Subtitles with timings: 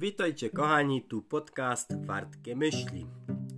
[0.00, 3.06] Witajcie kochani, tu podcast Wartkie Myśli.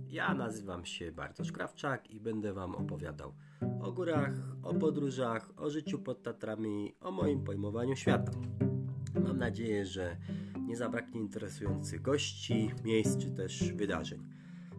[0.09, 3.33] Ja nazywam się Bartosz Krawczak i będę Wam opowiadał
[3.81, 4.33] o górach,
[4.63, 8.31] o podróżach, o życiu pod Tatrami, o moim pojmowaniu świata.
[9.23, 10.17] Mam nadzieję, że
[10.67, 14.19] nie zabraknie interesujących gości, miejsc czy też wydarzeń.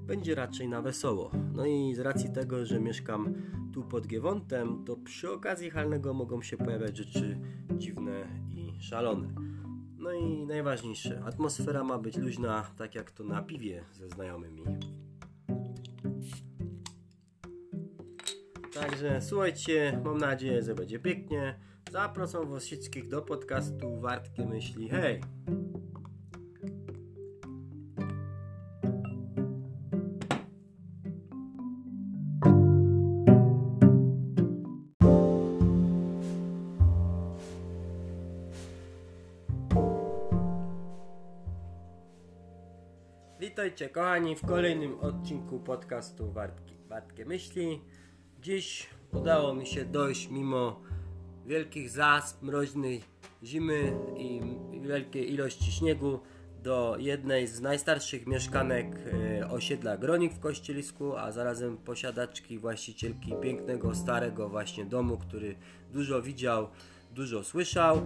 [0.06, 1.30] Będzie raczej na wesoło.
[1.54, 3.34] No i z racji tego, że mieszkam
[3.72, 7.40] tu pod Giewontem, to przy okazji halnego mogą się pojawiać rzeczy
[7.79, 9.51] dziwne i szalone.
[10.02, 14.64] No i najważniejsze, atmosfera ma być luźna, tak jak to na piwie ze znajomymi.
[18.74, 21.58] Także słuchajcie, mam nadzieję, że będzie pięknie.
[21.90, 24.88] Zapraszam was wszystkich do podcastu Wartkie Myśli.
[24.88, 25.20] Hej!
[43.62, 47.80] Witajcie kochani w kolejnym odcinku podcastu Wartki, Wartkie Myśli.
[48.41, 50.80] Dziś udało mi się dojść mimo
[51.46, 53.02] wielkich zasp, mroźnej
[53.44, 54.40] zimy i
[54.80, 56.20] wielkiej ilości śniegu
[56.62, 58.86] do jednej z najstarszych mieszkanek
[59.40, 65.56] e, osiedla Gronik w Kościelisku, a zarazem posiadaczki, właścicielki pięknego, starego właśnie domu, który
[65.92, 66.68] dużo widział,
[67.12, 68.02] dużo słyszał.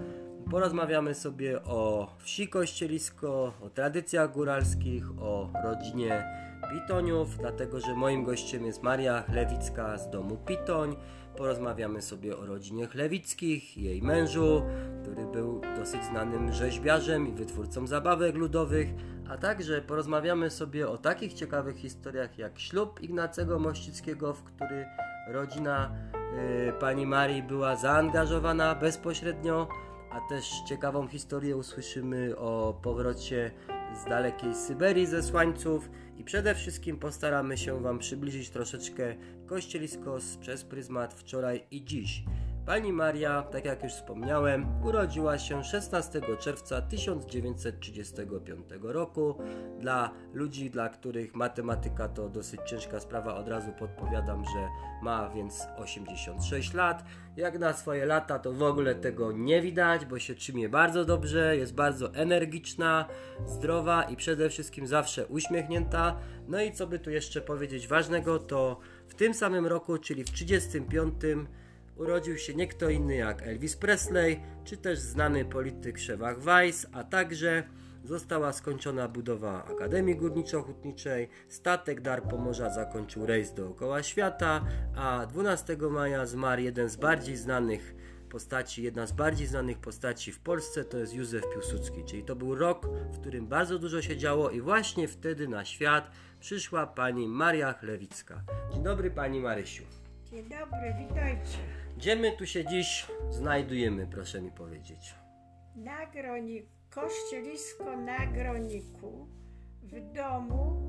[0.50, 6.24] Porozmawiamy sobie o wsi Kościelisko, o tradycjach góralskich, o rodzinie
[6.70, 10.96] Pitoniów, dlatego że moim gościem jest Maria Chlewicka z domu Pitoń.
[11.36, 14.62] Porozmawiamy sobie o rodzinie Chlewickich, jej mężu,
[15.02, 18.88] który był dosyć znanym rzeźbiarzem i wytwórcą zabawek ludowych,
[19.28, 24.86] a także porozmawiamy sobie o takich ciekawych historiach jak ślub Ignacego Mościckiego, w który
[25.28, 25.90] rodzina
[26.68, 29.68] y, pani Marii była zaangażowana bezpośrednio,
[30.16, 33.50] a też ciekawą historię usłyszymy o powrocie
[33.94, 39.14] z dalekiej Syberii ze słańców i przede wszystkim postaramy się Wam przybliżyć troszeczkę
[39.46, 42.24] kościelisko przez pryzmat wczoraj i dziś.
[42.66, 49.34] Pani Maria, tak jak już wspomniałem, urodziła się 16 czerwca 1935 roku.
[49.80, 54.68] Dla ludzi, dla których matematyka to dosyć ciężka sprawa, od razu podpowiadam, że
[55.02, 57.04] ma więc 86 lat.
[57.36, 61.56] Jak na swoje lata, to w ogóle tego nie widać, bo się trzymie bardzo dobrze,
[61.56, 63.08] jest bardzo energiczna,
[63.46, 66.16] zdrowa i przede wszystkim zawsze uśmiechnięta.
[66.48, 68.78] No i co by tu jeszcze powiedzieć ważnego, to
[69.08, 71.14] w tym samym roku, czyli w 35
[71.96, 77.04] urodził się nie kto inny jak Elvis Presley, czy też znany polityk Szewach Weiss, a
[77.04, 77.62] także
[78.04, 84.64] została skończona budowa Akademii Górniczo-Hutniczej, statek Dar Pomorza zakończył rejs dookoła świata,
[84.96, 87.94] a 12 maja zmarł jeden z bardziej znanych
[88.28, 92.54] postaci, jedna z bardziej znanych postaci w Polsce to jest Józef Piłsudski, czyli to był
[92.54, 97.72] rok, w którym bardzo dużo się działo i właśnie wtedy na świat przyszła pani Maria
[97.72, 98.42] Chlewicka.
[98.72, 99.84] Dzień dobry pani Marysiu.
[100.30, 101.85] Dzień dobry, witajcie.
[101.96, 105.14] Gdzie my tu się dziś znajdujemy, proszę mi powiedzieć?
[105.76, 109.28] Na groniku, kościelisko na groniku,
[109.82, 110.82] w domu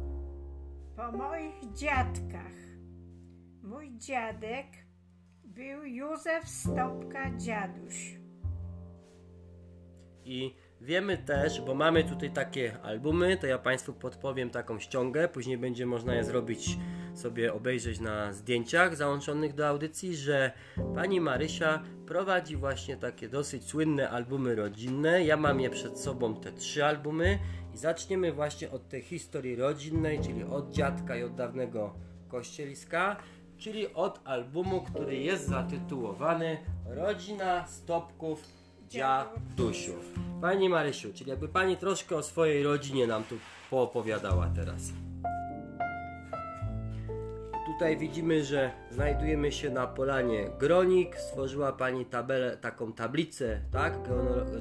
[0.96, 2.58] po moich dziadkach.
[3.64, 4.68] Mój dziadek
[5.44, 8.18] był Józef Stopka Dziaduś.
[10.26, 15.58] I wiemy też, bo mamy tutaj takie albumy, to ja Państwu podpowiem taką ściągę, później
[15.58, 16.78] będzie można je zrobić
[17.16, 20.52] sobie obejrzeć na zdjęciach załączonych do audycji, że
[20.96, 25.24] pani Marysia prowadzi właśnie takie dosyć słynne albumy rodzinne.
[25.24, 27.40] Ja mam je przed sobą, te trzy albumy
[27.74, 31.94] i zaczniemy właśnie od tej historii rodzinnej, czyli od dziadka i od dawnego
[32.28, 33.18] kościeliska,
[33.58, 38.57] czyli od albumu, który jest zatytułowany Rodzina Stopków
[38.90, 40.14] Dziadusiów.
[40.42, 43.36] Pani Marysiu, czyli jakby Pani troszkę o swojej rodzinie nam tu
[43.70, 44.82] poopowiadała teraz.
[47.66, 51.18] Tutaj widzimy, że znajdujemy się na polanie Gronik.
[51.20, 54.00] Stworzyła Pani tabelę, taką tablicę, tak?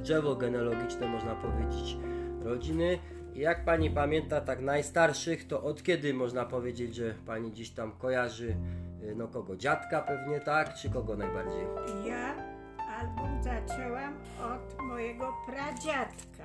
[0.03, 1.97] Drzewo genealogiczne, można powiedzieć,
[2.43, 2.99] rodziny.
[3.35, 7.93] I jak Pani pamięta, tak najstarszych, to od kiedy można powiedzieć, że Pani gdzieś tam
[7.93, 8.57] kojarzy,
[9.03, 9.57] y, no kogo?
[9.57, 10.75] Dziadka pewnie, tak?
[10.75, 11.65] Czy kogo najbardziej?
[12.09, 12.56] Ja
[13.01, 16.45] album zaczęłam od mojego pradziadka.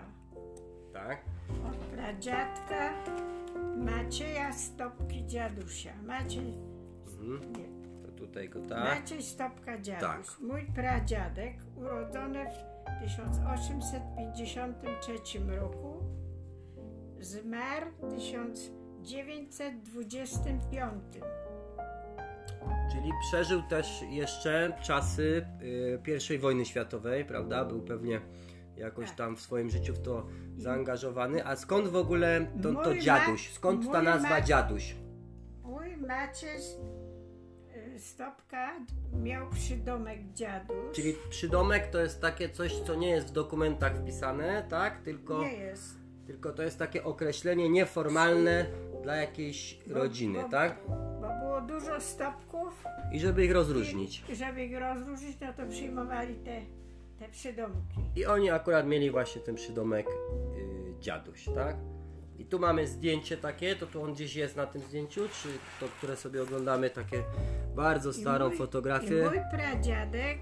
[0.93, 1.21] Tak?
[1.69, 2.89] Od pradziadka
[3.77, 5.93] Macieja Stopki Dziadusia.
[6.03, 6.53] Maciej,
[7.07, 7.53] Mhm.
[7.53, 7.71] nie,
[8.05, 8.99] To tutaj go, tak?
[9.01, 10.27] Maciej Stopka Dziaduś.
[10.27, 10.39] Tak.
[10.41, 12.63] Mój pradziadek, urodzony w
[13.03, 15.97] 1853 roku,
[17.19, 21.03] zmarł w 1925.
[22.91, 25.45] Czyli przeżył też jeszcze czasy
[26.31, 27.65] y, I wojny światowej, prawda?
[27.65, 28.21] Był pewnie
[28.77, 29.17] jakoś Tak.
[29.17, 30.27] tam w swoim życiu w to
[30.57, 31.45] zaangażowany.
[31.45, 33.49] A skąd w ogóle to, to dziaduś?
[33.51, 34.95] Skąd ta nazwa dziaduś?
[35.63, 36.57] Mój Maciej
[37.95, 38.79] y, Stopka
[39.13, 40.75] miał przydomek dziaduś.
[40.91, 45.01] Czyli przydomek to jest takie coś, co nie jest w dokumentach wpisane, tak?
[45.01, 45.95] Tylko, Nie jest.
[46.27, 48.65] tylko to jest takie określenie nieformalne
[49.03, 50.79] dla jakiejś Bo- rodziny, bo- tak?
[51.51, 52.83] Było dużo stopków
[53.13, 54.23] I żeby ich rozróżnić.
[54.29, 56.61] i żeby ich rozróżnić, no to przyjmowali te,
[57.19, 57.99] te przydomki.
[58.15, 61.75] I oni akurat mieli właśnie ten przydomek yy, dziaduś, tak?
[62.37, 65.49] I tu mamy zdjęcie takie, to tu on gdzieś jest na tym zdjęciu, czy
[65.79, 67.23] to, które sobie oglądamy, takie
[67.75, 69.19] bardzo I starą mój- fotografię.
[69.19, 70.39] I mój pradziadek,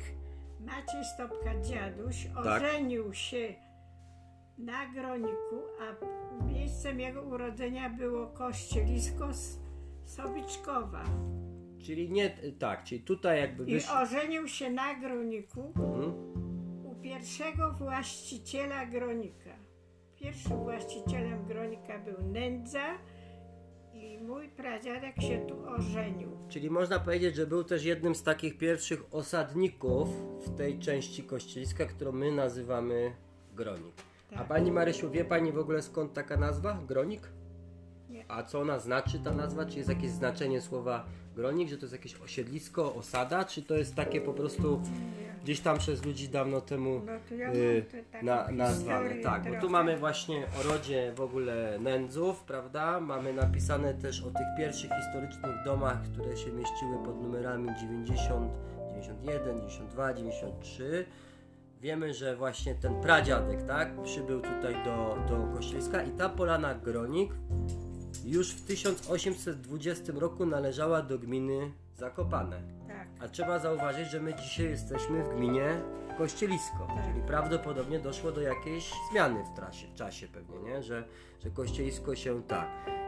[0.59, 2.63] Maciej Stopka dziaduś, Tak.
[2.63, 3.53] ożenił się
[4.57, 6.05] na Groniku, a
[6.45, 9.59] miejscem jego urodzenia było Kościelisko S-
[10.09, 11.03] Sobiczkowa.
[11.85, 12.29] Czyli nie,
[12.59, 13.95] tak, czyli tutaj jakby I wyszło.
[13.99, 16.13] ożenił się na Groniku Mhm.
[16.85, 19.49] u pierwszego właściciela Gronika.
[20.15, 22.85] Pierwszym właścicielem Gronika był Nędza
[23.93, 26.29] i mój pradziadek się tu ożenił.
[26.49, 30.09] Czyli można powiedzieć, że był też jednym z takich pierwszych osadników
[30.45, 33.11] w tej części kościeliska, którą my nazywamy
[33.55, 33.93] Gronik.
[34.31, 34.47] A Tak.
[34.47, 36.77] pani Marysiu, wie pani w ogóle skąd taka nazwa?
[36.87, 37.21] Gronik?
[38.29, 39.65] A co ona znaczy ta nazwa?
[39.65, 41.05] Czy jest jakieś znaczenie słowa
[41.35, 44.81] gronik, że to jest jakieś osiedlisko, osada, czy to jest takie po prostu
[45.43, 47.85] gdzieś tam przez ludzi dawno temu No ja y,
[48.23, 49.15] na, nazwane?
[49.15, 52.99] Tak, bo tu mamy właśnie o rodzie w ogóle nędzów, prawda?
[52.99, 58.51] Mamy napisane też o tych pierwszych historycznych domach, które się mieściły pod numerami 90,
[58.89, 61.05] 91, 92, 93.
[61.81, 67.31] Wiemy, że właśnie ten pradziadek, tak, przybył tutaj do, do Kościeliska i ta polana Gronik
[68.25, 72.61] już w 1820 roku należała do gminy Zakopane.
[72.87, 73.07] Tak.
[73.19, 75.81] A trzeba zauważyć, że my dzisiaj jesteśmy w gminie
[76.17, 77.05] Kościelisko, Tak.
[77.07, 80.83] czyli prawdopodobnie doszło do jakiejś zmiany w, trasie, w czasie pewnie, nie?
[80.83, 81.07] Że,
[81.43, 82.67] że Kościelisko się tak.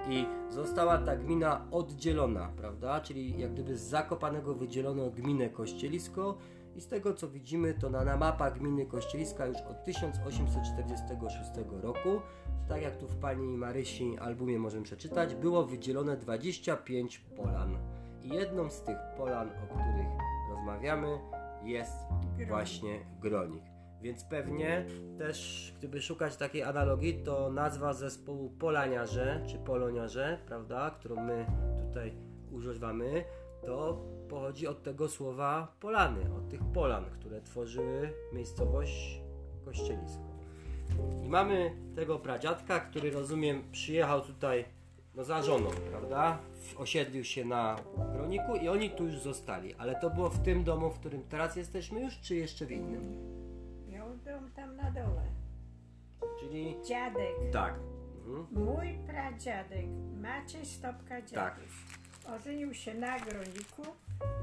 [0.10, 3.02] I została ta gmina oddzielona, prawda?
[3.02, 6.38] Czyli jak gdyby z Zakopanego wydzielono gminę Kościelisko
[6.76, 11.52] i z tego co widzimy, to na, na mapach gminy Kościeliska już od 1846
[11.82, 12.22] roku,
[12.68, 17.78] tak jak tu w pani Marysi albumie możemy przeczytać, było wydzielone 25 polan.
[18.24, 20.08] I jedną z tych polan, o których
[20.50, 21.20] rozmawiamy,
[21.64, 22.48] jest Gronik.
[22.50, 23.64] właśnie Gronik.
[24.02, 24.86] Więc pewnie
[25.18, 31.46] też, gdyby szukać takiej analogii, to nazwa zespołu Polaniarze, czy Poloniarze, prawda, którą my
[31.88, 32.14] tutaj
[32.52, 33.24] używamy,
[33.66, 39.22] to pochodzi od tego słowa polany, od tych polan, które tworzyły miejscowość
[39.66, 40.24] Kościelisko.
[41.26, 44.66] I mamy tego pradziadka, który rozumiem przyjechał tutaj
[45.16, 46.40] no za żoną, prawda?
[46.78, 47.76] Osiedlił się na
[48.14, 49.76] Groniku i oni tu już zostali.
[49.76, 53.18] Ale to było w tym domu, w którym teraz jesteśmy już, czy jeszcze w innym?
[53.88, 55.26] Miał dom tam na dole.
[56.40, 57.76] Czyli Dziadek, tak.
[58.28, 58.66] Mhm.
[58.66, 59.86] mój pradziadek,
[60.22, 61.60] Maciej Stopka dziadek, Tak.
[62.28, 63.82] Ożenił się na Groniku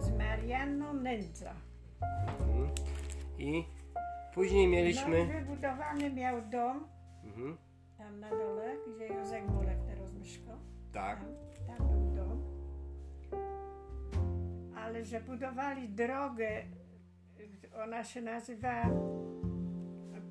[0.01, 1.53] z Marianną Nędza.
[2.29, 2.69] Mhm.
[3.39, 3.65] I
[4.35, 5.27] później No mieliśmy.
[5.27, 6.89] wybudowany miał dom
[7.25, 7.57] Mhm.
[7.99, 10.57] tam na dole, gdzie Józek Mulek teraz mieszkał.
[10.93, 11.21] Tak.
[11.67, 12.43] Tam, tam był dom.
[14.77, 16.63] Ale że budowali drogę,
[17.85, 18.83] ona się nazywa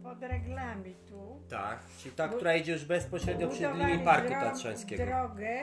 [0.04, 1.42] pod reglami tu.
[1.50, 1.80] Tak.
[1.98, 5.06] Czyli ta, która idzie już bezpośrednio przed linią Parku Tatrzańskiego.
[5.06, 5.60] drogę,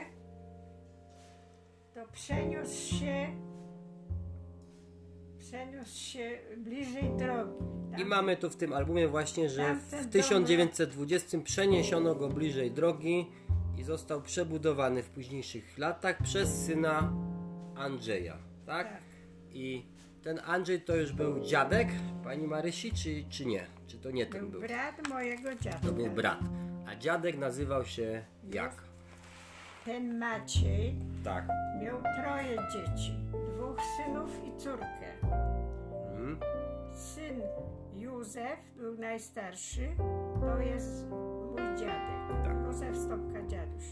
[1.94, 3.26] to przeniósł się
[5.38, 7.52] przeniósł się bliżej drogi.
[7.92, 12.70] Tam, I mamy tu w tym albumie właśnie, że w dom- 1920 przeniesiono go bliżej
[12.70, 13.26] drogi
[13.78, 17.12] i został przebudowany w późniejszych latach przez syna
[17.76, 18.88] Andrzeja, tak?
[18.92, 19.02] Tak.
[19.52, 19.86] I
[20.22, 21.88] ten Andrzej to już był dziadek
[22.24, 23.66] pani Marysi, czy, czy nie?
[23.86, 24.60] Czy to nie ten był był?
[24.60, 25.86] brat mojego dziadka.
[25.86, 26.38] To był brat.
[26.86, 28.82] A dziadek nazywał się jak?
[29.84, 31.48] Ten Maciej Tak.
[31.82, 33.14] miał troje dzieci.
[33.54, 35.20] Dwóch synów i córkę.
[36.12, 36.38] Mhm.
[36.92, 37.40] Syn
[37.94, 39.88] Józef był najstarszy.
[40.40, 42.44] To jest mój dziadek.
[42.44, 42.56] Tak.
[42.66, 43.84] Józef Stopka Dziaduś.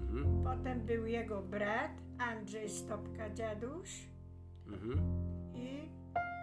[0.00, 0.44] Mhm.
[0.44, 4.08] Potem był jego brat Andrzej Stopka Dziaduś
[4.66, 4.98] Mhm.
[5.54, 5.88] i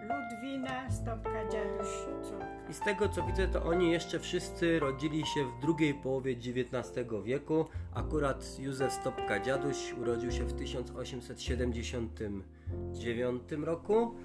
[0.01, 1.87] Ludwina Stopka Dziaduś
[2.23, 2.45] córka.
[2.69, 6.93] I z tego co widzę, to oni jeszcze wszyscy rodzili się w drugiej połowie XIX
[7.23, 7.65] wieku.
[7.93, 14.15] Akurat Józef Stopka Dziaduś urodził się w 1879 roku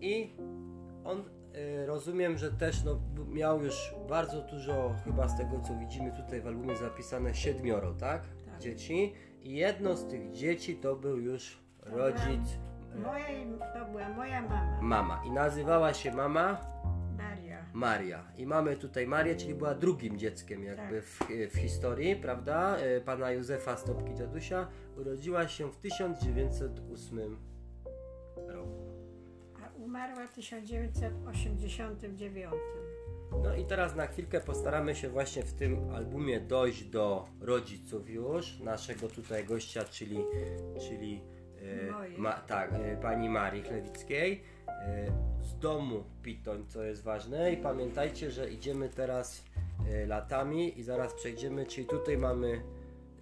[0.00, 0.34] i
[1.04, 1.24] on y,
[1.86, 6.46] rozumiem, że też no, miał już bardzo dużo, chyba z tego co widzimy tutaj w
[6.46, 8.22] albumie zapisane, siedmioro, tak?
[8.22, 8.28] Tak.
[8.60, 9.12] Dzieci.
[9.42, 12.58] I jedno z tych dzieci to był już rodzic
[13.02, 13.26] Moja,
[13.74, 15.22] to była moja mama, mama.
[15.26, 16.60] I nazywała się mama
[17.16, 17.64] Maria.
[17.72, 18.24] Maria.
[18.36, 21.18] I mamy tutaj Marię, czyli była drugim dzieckiem jakby w,
[21.50, 22.76] w historii, prawda?
[22.76, 24.68] E, Pana Józefa Stopki Dziadusia.
[24.96, 27.36] Urodziła się w 1908
[28.48, 28.86] roku.
[29.64, 32.52] A umarła w 1989.
[33.42, 38.60] No i teraz na chwilkę postaramy się właśnie w tym albumie dojść do rodziców już,
[38.60, 40.24] naszego tutaj gościa, czyli,
[40.88, 41.22] czyli.
[42.18, 45.06] Ma, tak, e, pani Marii Chlewickiej, e,
[45.40, 49.44] z domu Pitoń, co jest ważne i pamiętajcie, że idziemy teraz
[49.88, 52.60] e, latami i zaraz przejdziemy, czyli tutaj mamy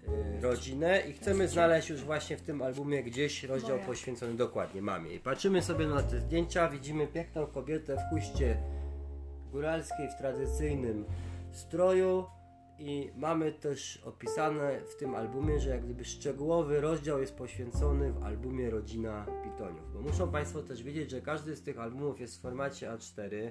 [0.09, 3.87] e, rodzinę i chcemy znaleźć już właśnie w tym albumie gdzieś rozdział Moja.
[3.87, 5.15] poświęcony dokładnie mamie.
[5.15, 8.57] I patrzymy sobie na te zdjęcia, widzimy piękną kobietę w chuście
[9.53, 11.05] góralskiej w tradycyjnym
[11.53, 12.27] stroju
[12.79, 18.23] i mamy też opisane w tym albumie, że jak gdyby szczegółowy rozdział jest poświęcony w
[18.23, 19.93] albumie Rodzina Pitoniów.
[19.93, 23.51] Bo muszą Państwo też wiedzieć, że każdy z tych albumów jest w formacie A4,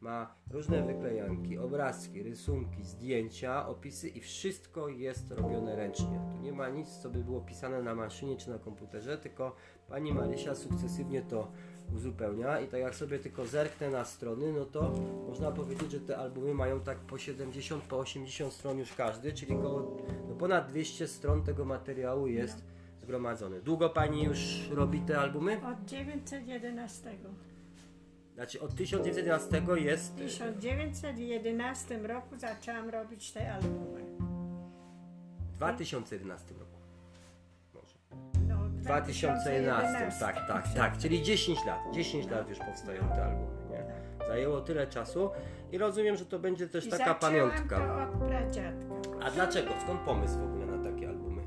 [0.00, 6.20] ma różne wyklejanki, obrazki, rysunki, zdjęcia, opisy i wszystko jest robione ręcznie.
[6.32, 9.56] Tu nie ma nic, co by było pisane na maszynie czy na komputerze, tylko
[9.88, 11.52] pani Marysia sukcesywnie to
[11.96, 14.94] uzupełnia i tak jak sobie tylko zerknę na strony, no to
[15.28, 19.54] można powiedzieć, że te albumy mają tak po 70, po 80 stron już każdy, czyli
[19.54, 19.96] około
[20.28, 22.64] no ponad 200 stron tego materiału jest
[23.00, 23.60] zgromadzone.
[23.60, 25.60] Długo pani już robi te albumy?
[25.66, 27.10] Od 911.
[28.34, 34.04] Znaczy od 1911 jest W 1911 roku zaczęłam robić te albumy.
[35.52, 36.73] w 2011 roku.
[38.88, 39.00] Może.
[39.00, 41.78] No, W 2011, tak, tak, tak, czyli 10 lat.
[41.92, 43.84] 10 lat już powstają te albumy, nie?
[44.28, 45.30] Zajęło tyle czasu
[45.72, 47.78] i rozumiem, że to będzie też I taka pamiątka.
[47.78, 48.94] to od pradziadka.
[49.22, 49.70] A dlaczego?
[49.82, 51.42] Skąd pomysł w ogóle na takie albumy?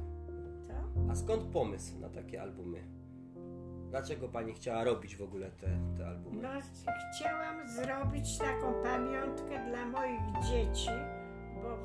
[0.67, 0.73] Co?
[1.11, 2.83] A skąd pomysł na takie albumy?
[3.89, 5.67] Dlaczego pani chciała robić w ogóle te,
[5.97, 6.41] te albumy?
[6.41, 6.49] No,
[7.15, 10.89] chciałam zrobić taką pamiątkę dla moich dzieci,
[11.63, 11.77] bo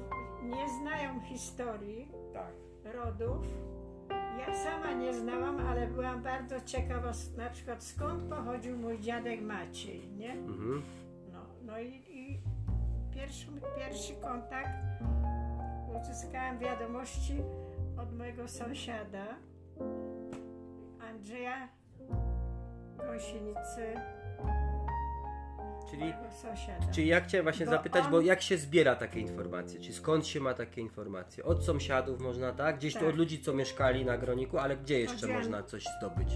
[0.57, 2.53] nie znają historii Tak.
[2.95, 3.47] rodów.
[4.39, 10.09] Ja sama nie znałam, ale byłam bardzo ciekawa, na przykład skąd pochodził mój dziadek Maciej,
[10.09, 10.33] nie?
[10.33, 10.83] Mhm.
[11.33, 12.41] No, no i, i
[13.15, 13.47] pierwszy,
[13.77, 14.71] pierwszy kontakt
[16.01, 17.43] uzyskałam wiadomości
[17.99, 19.27] od mojego sąsiada
[21.11, 21.69] Andrzeja
[22.97, 23.95] Gąsienicy,
[25.91, 26.13] Czyli,
[26.93, 29.81] czyli ja chciałem właśnie Bo zapytać, on- bo jak się zbiera takie informacje?
[29.81, 31.45] Czy skąd się ma takie informacje?
[31.45, 32.77] Od sąsiadów można, tak?
[32.77, 33.09] Gdzieś tu Tak.
[33.09, 36.29] od ludzi, co mieszkali na Groniku, ale gdzie jeszcze Chodziłam- można coś zdobyć?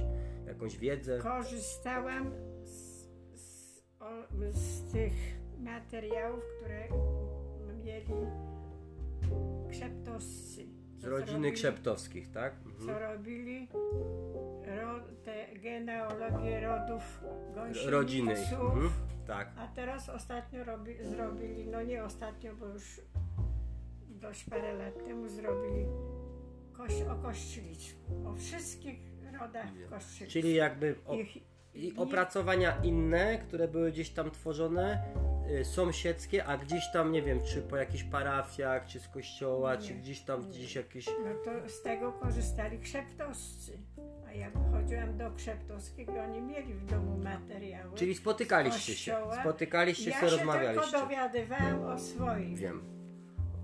[0.46, 1.18] Jakąś wiedzę?
[1.18, 2.30] Korzystałam
[2.64, 4.06] z, z, o,
[4.52, 5.12] z tych
[5.58, 6.88] materiałów, które
[7.84, 8.14] mieli
[9.70, 10.66] krzeptoscy.
[10.98, 12.54] Z rodziny zrobili- Krzeptowskich, tak?
[12.66, 12.86] Mhm.
[12.86, 13.68] co robili
[16.44, 17.20] rodów
[17.54, 17.92] gąsieniców.
[17.92, 18.32] Rodziny.
[18.32, 18.90] Mhm.
[19.26, 19.52] Tak.
[19.58, 23.00] A teraz ostatnio robi, zrobili, no nie ostatnio, bo już
[24.08, 25.86] dość parę lat temu zrobili
[26.72, 27.96] koś, o Kościliczu.
[28.26, 28.98] O wszystkich
[29.40, 30.32] rodach Kościliczu.
[30.32, 35.04] Czyli jakby o, Ich- i opracowania inne, które były gdzieś tam tworzone,
[35.60, 39.94] y, sąsiedzkie, a gdzieś tam, nie wiem, czy po jakichś parafiach, czy z kościoła, czy
[39.94, 40.48] Nie, gdzieś tam, nie.
[40.48, 41.06] gdzieś jakieś...
[41.06, 43.78] No to z tego korzystali krzeptoscy.
[44.38, 47.94] Jak chodziłam do krzeptowskiego, oni mieli w domu materiały.
[47.94, 50.90] Czyli spotykaliście się, spotykaliście ja się, się rozmawialiście.
[50.90, 52.56] tylko dowiadywałam o swoim.
[52.56, 52.82] Wiem.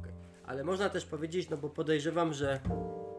[0.01, 0.13] Okej.
[0.47, 2.61] Ale można też powiedzieć, no bo podejrzewam, że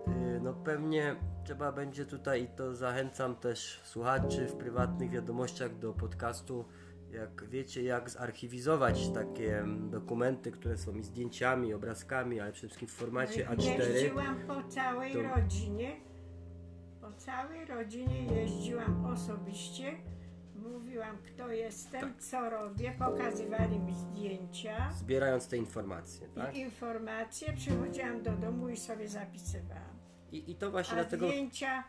[0.08, 5.94] y, no pewnie trzeba będzie tutaj i to zachęcam też słuchaczy w prywatnych wiadomościach do
[5.94, 6.66] podcastu,
[7.12, 12.68] jak wiecie, jak zarchiwizować takie mm, dokumenty, które są i zdjęciami, i obrazkami, ale przede
[12.68, 13.80] wszystkim w formacie A4.
[13.80, 15.96] Jeździłam po całej To- rodzinie.
[17.04, 19.92] Po całej rodzinie jeździłam osobiście.
[20.56, 22.18] Mówiłam, kto jestem, Tak.
[22.22, 22.92] co robię.
[23.00, 26.56] Pokazywali mi zdjęcia Zbierając te informacje, tak?
[26.56, 27.54] i informacje.
[27.54, 30.00] Przychodziłam do domu i sobie zapisywałam.
[30.32, 31.28] I, i to właśnie A dlatego...
[31.28, 31.84] zdjęcia,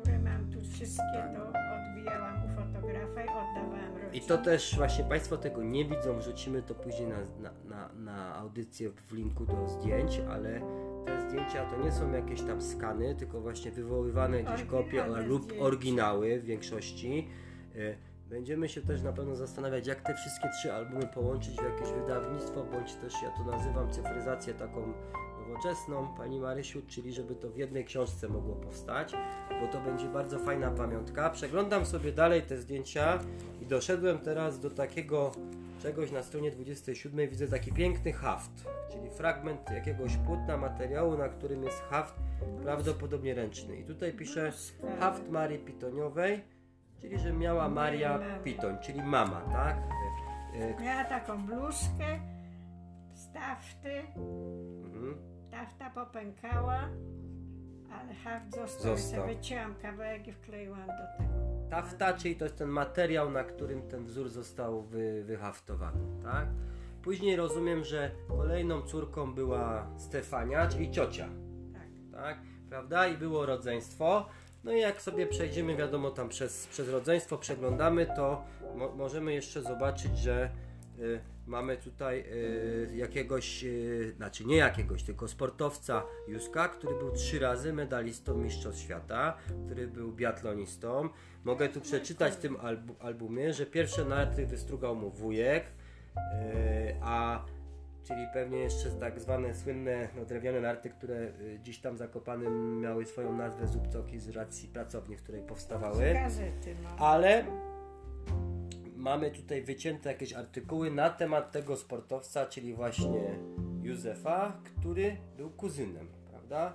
[0.00, 3.75] które mam tu wszystkie, to odbijałam u fotografa i oddawałam
[4.12, 8.34] I to też właśnie Państwo tego nie widzą, wrzucimy to później na, na, na, na
[8.36, 10.60] audycję w linku do zdjęć, ale
[11.06, 15.42] te zdjęcia to nie są jakieś tam skany, tylko właśnie wywoływane gdzieś kopie Oryginalne lub
[15.42, 15.64] zdjęcia.
[15.64, 17.28] oryginały w większości.
[17.76, 17.96] Y,
[18.30, 22.64] Będziemy się też na pewno zastanawiać, jak te wszystkie trzy albumy połączyć w jakieś wydawnictwo,
[22.64, 24.92] bądź też ja to nazywam cyfryzację taką
[25.48, 29.12] nowoczesną, Pani Marysiu, czyli żeby to w jednej książce mogło powstać,
[29.60, 31.30] bo to będzie bardzo fajna pamiątka.
[31.30, 33.18] Przeglądam sobie dalej te zdjęcia
[33.62, 35.32] i doszedłem teraz do takiego
[35.82, 37.30] czegoś na stronie 27.
[37.30, 38.50] Widzę taki piękny haft,
[38.92, 42.14] czyli fragment jakiegoś płótna materiału, na którym jest haft
[42.62, 43.76] prawdopodobnie ręczny.
[43.76, 44.52] I tutaj pisze
[45.00, 46.40] haft Marii Pitoniowej,
[47.00, 48.20] czyli że miała Maria.
[48.44, 49.76] Pitoń, czyli mama, tak?
[50.80, 52.04] Miała taką bluzkę
[54.16, 54.65] mhm.
[55.56, 56.88] Tafta popękała,
[57.92, 58.96] ale haft został.
[58.96, 59.26] Został.
[59.26, 61.34] Wycięłam kawałek i wkleiłam do tego.
[61.70, 66.46] Tafta, czyli to jest ten materiał, na którym ten wzór został wy, wyhaftowany, tak?
[67.02, 71.28] Później rozumiem, że kolejną córką była Stefania, czyli ciocia,
[71.72, 72.22] Tak.
[72.22, 72.38] tak?
[72.68, 73.06] Prawda?
[73.06, 74.26] I było rodzeństwo.
[74.64, 78.44] No i jak sobie przejdziemy, wiadomo, tam przez, przez rodzeństwo przeglądamy, to
[78.76, 80.50] mo- możemy jeszcze zobaczyć, że
[80.98, 87.38] y, mamy tutaj y, jakiegoś, y, znaczy nie jakiegoś, tylko sportowca Juska, który był trzy
[87.38, 89.36] razy medalistą Mistrzostw Świata,
[89.66, 91.08] który był biatlonistą.
[91.44, 96.20] Mogę tu przeczytać w tym albu- albumie, że pierwsze narty wystrugał mu wujek, y,
[97.02, 97.44] a
[98.04, 103.36] czyli pewnie jeszcze tak zwane słynne no, drewniane narty, które gdzieś tam zakopanym miały swoją
[103.36, 106.12] nazwę Zubcoki z racji pracowni, w której powstawały.
[106.14, 107.02] Gazety mam.
[107.02, 107.44] Ale
[109.06, 113.38] mamy tutaj wycięte jakieś artykuły na temat tego sportowca, czyli właśnie
[113.82, 116.74] Józefa, który był kuzynem, prawda?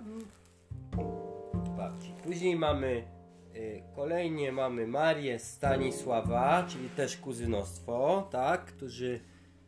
[1.77, 2.13] Babci.
[2.23, 3.03] Później mamy
[3.55, 9.19] y, kolejnie mamy Marię Stanisława, czyli też kuzynostwo, tak, którzy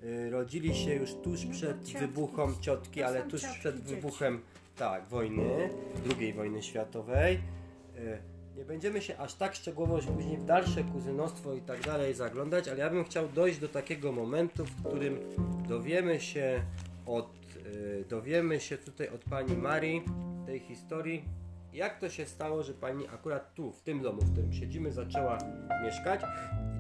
[0.04, 2.08] y, rodzili się już tuż No przed ciotki.
[2.08, 4.42] wybuchom ciotki, ale tuż przed wybuchem
[4.76, 5.70] tak, wojny,
[6.20, 7.40] II wojny światowej.
[7.98, 12.68] Y, Nie będziemy się aż tak szczegółowo później w dalsze kuzynostwo i tak dalej zaglądać,
[12.68, 15.20] ale ja bym chciał dojść do takiego momentu, w którym
[15.68, 16.64] dowiemy się
[17.06, 17.30] od,
[17.66, 20.04] y, dowiemy się tutaj od pani Marii
[20.46, 21.24] tej historii,
[21.74, 25.38] jak to się stało, że pani akurat tu, w tym domu, w którym siedzimy, zaczęła
[25.84, 26.22] mieszkać.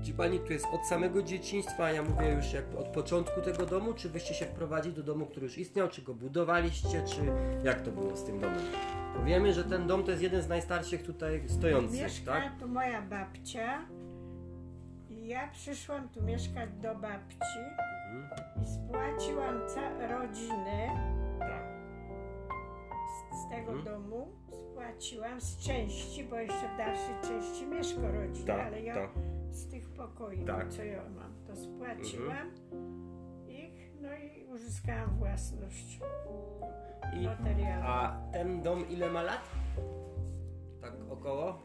[0.06, 3.94] Czy pani tu jest od samego dzieciństwa, ja mówię już jakby od początku tego domu,
[3.94, 7.22] czy wyście się wprowadzili do domu, który już istniał, czy go budowaliście, czy
[7.64, 8.60] jak to było z tym domem?
[9.18, 12.60] Bo wiemy, że ten dom to jest jeden z najstarszych tutaj stojących, Mieszka tak?
[12.60, 13.86] tu moja babcia
[15.10, 17.38] i ja przyszłam tu mieszkać do babci
[18.12, 18.42] Mhm.
[18.64, 20.88] i spłaciłam ca- rodzinę.
[23.34, 23.84] Z, tego Mhm.
[23.86, 24.28] domu.
[24.50, 29.10] Spłaciłam z części, bo jeszcze w dalszej części mieszka rodzina, Tak, ale ja tak.
[29.52, 30.70] z tych pokoi, Tak.
[30.70, 32.52] co ja mam, to spłaciłam
[33.48, 36.00] ich, no i uzyskałam własność
[37.14, 37.86] I, materialną.
[37.88, 39.42] a ten dom ile ma lat?
[40.82, 41.60] Tak około?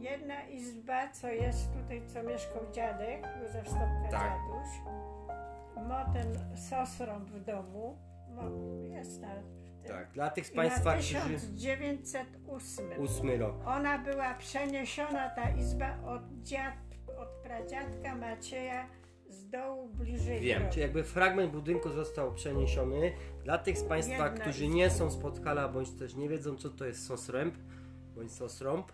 [0.00, 4.20] Jedna izba, co jest tutaj, co mieszkał dziadek, Józef Stopka Tak.
[4.32, 4.68] dziaduś,
[5.88, 7.96] ma ten sosrąb w domu,
[8.36, 8.42] ma,
[8.98, 9.61] jest na w tym.
[9.88, 10.12] Tak.
[10.12, 11.14] Dla tych z I Państwa, na którzy...
[11.24, 12.86] 1908.
[12.98, 13.56] Ósmy rok.
[13.66, 16.74] Ona była przeniesiona, ta izba, od, dziad,
[17.18, 18.86] od pradziadka Macieja
[19.28, 20.74] z dołu bliżej Wiem, drogi.
[20.74, 23.12] czy jakby fragment budynku został przeniesiony.
[23.44, 26.70] Dla tych z Państwa, Jedna którzy nie są z Podhala, bądź też nie wiedzą, co
[26.70, 27.54] to jest sosręb,
[28.14, 28.92] bądź sosrąb,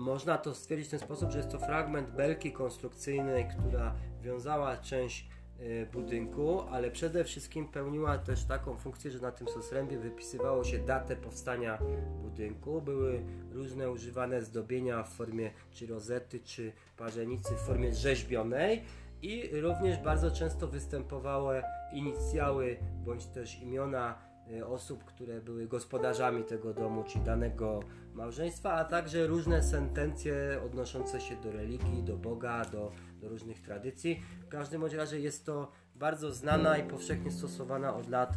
[0.00, 5.28] można to stwierdzić w ten sposób, że jest to fragment belki konstrukcyjnej, która wiązała część
[5.92, 11.16] budynku, ale przede wszystkim pełniła też taką funkcję, że na tym sosrębie wypisywało się datę
[11.16, 11.78] powstania
[12.22, 12.82] budynku.
[12.82, 18.82] Były różne używane zdobienia w formie czy rozety, czy parzenicy w formie rzeźbionej
[19.22, 24.18] i również bardzo często występowały inicjały bądź też imiona
[24.52, 27.80] e, osób, które były gospodarzami tego domu czy danego
[28.14, 34.22] małżeństwa, a także różne sentencje odnoszące się do religii, do Boga, do, do różnych tradycji.
[34.40, 38.36] W każdym razie jest to bardzo znana i powszechnie stosowana od lat e,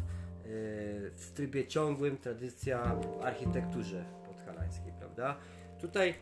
[1.10, 5.36] w trybie ciągłym tradycja w architekturze podhalańskiej, prawda?
[5.80, 6.14] Tutaj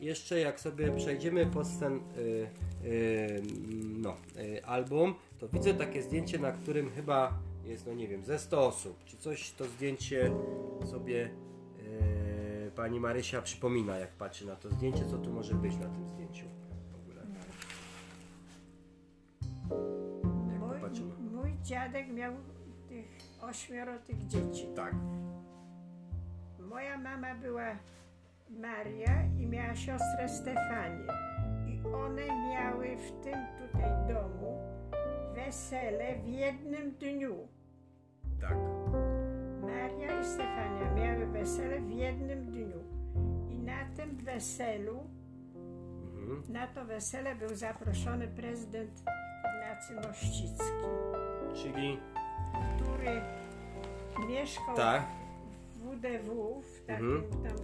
[0.00, 2.48] jeszcze jak sobie przejdziemy pod ten y,
[2.84, 3.42] y,
[3.82, 4.16] no,
[4.64, 9.04] album, to widzę takie zdjęcie, na którym chyba jest, no nie wiem, ze 100 osób.
[9.04, 10.30] Czy coś to zdjęcie
[10.90, 11.30] sobie
[12.76, 16.59] pani Marysia przypomina, jak patrzy na to zdjęcie, co tu może być na tym zdjęciu
[19.70, 21.12] Jak Mój, popatrzymy.
[21.32, 22.32] mój dziadek miał
[22.88, 23.06] tych
[23.42, 24.66] ośmioro tych dzieci.
[24.76, 24.94] Tak.
[26.58, 27.76] Moja mama była
[28.50, 31.06] Maria i miała siostrę Stefanię.
[31.68, 34.58] I one miały w tym tutaj domu
[35.34, 37.34] wesele w jednym dniu.
[38.40, 38.56] Tak.
[39.62, 42.78] Maria i Stefania miały wesele w jednym dniu.
[43.50, 45.00] I na tym weselu,
[46.20, 46.42] Mhm.
[46.52, 49.02] na to wesele był zaproszony prezydent
[49.60, 50.64] Ignacy Mościcki,
[51.62, 51.98] Czyli
[52.76, 53.20] który
[54.28, 55.02] mieszkał tak.
[55.74, 57.42] w WDW, w takim, Mhm.
[57.42, 57.56] tam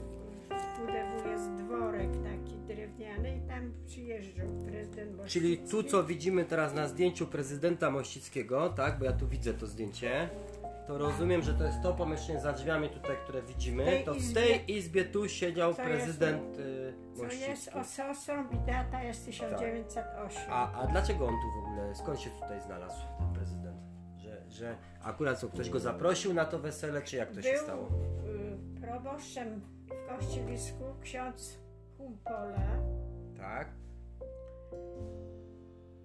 [0.58, 5.40] w WDW jest dworek taki drewniany i tam przyjeżdżał prezydent Mościcki.
[5.40, 9.66] Czyli tu, co widzimy teraz na zdjęciu prezydenta Mościckiego, tak, bo ja tu widzę to
[9.66, 10.28] zdjęcie.
[10.86, 13.84] To rozumiem, że to jest to pomieszczenie za drzwiami tutaj, które widzimy.
[13.84, 17.40] tej To w izbie- tej izbie tu siedział Co prezydent y, Co jest
[17.74, 17.78] Mościcki.
[17.78, 20.42] ososą i data jest 1908.
[20.52, 23.76] A, a dlaczego on tu w ogóle, skąd się tutaj znalazł ten prezydent?
[24.16, 27.62] Że, że akurat co, ktoś go zaprosił na to wesele, czy jak to się Był
[27.62, 27.88] stało?
[28.76, 31.58] y, proboszczem w Kościelisku ksiądz
[31.96, 32.58] Humpola,
[33.36, 33.68] Tak?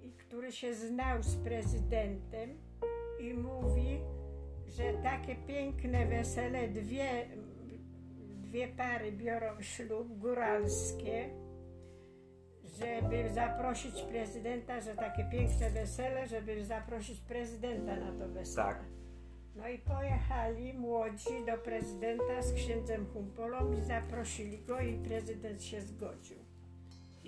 [0.01, 2.49] i który się znał z prezydentem
[3.19, 3.99] i mówi,
[4.77, 7.25] że takie piękne wesele, dwie,
[8.41, 11.29] dwie pary biorą ślub góralskie,
[12.63, 18.67] żeby zaprosić prezydenta, że takie piękne wesele, żeby zaprosić prezydenta na to wesele.
[18.67, 18.83] Tak.
[19.55, 25.81] No i pojechali młodzi do prezydenta z księdzem Humpolą i zaprosili go i prezydent się
[25.81, 26.37] zgodził.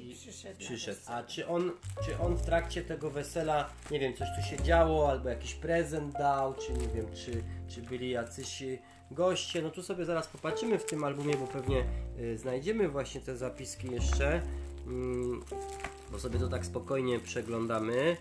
[0.09, 0.59] I Przyszedł.
[0.59, 0.99] przyszedł.
[1.07, 1.71] A czy on,
[2.05, 6.13] czy on w trakcie tego wesela, nie wiem, coś tu się działo, albo jakiś prezent
[6.13, 8.63] dał, czy nie wiem, czy, czy byli jacyś
[9.11, 9.61] goście?
[9.61, 11.85] No tu sobie zaraz popatrzymy w tym albumie, bo pewnie
[12.19, 14.41] y, znajdziemy właśnie te zapiski jeszcze,
[14.87, 15.43] mm,
[16.11, 18.17] bo sobie to tak spokojnie przeglądamy.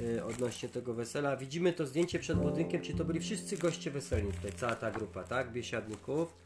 [0.00, 1.36] y, Odnośnie tego wesela.
[1.36, 5.24] Widzimy to zdjęcie przed budynkiem, czy to byli wszyscy goście weselni tutaj, cała ta grupa,
[5.24, 5.52] tak?
[5.52, 6.43] Biesiadników.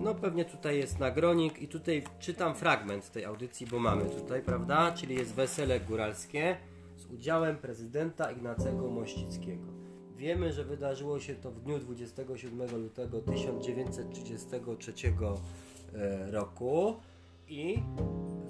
[0.00, 4.92] No pewnie tutaj jest nagronik i tutaj czytam fragment tej audycji, bo mamy tutaj, prawda?
[4.92, 6.56] Czyli jest wesele góralskie
[6.96, 9.66] z udziałem prezydenta Ignacego Mościckiego.
[10.16, 14.92] Wiemy, że wydarzyło się to w dniu 27 lutego 1933
[15.94, 16.96] e, roku
[17.48, 17.78] i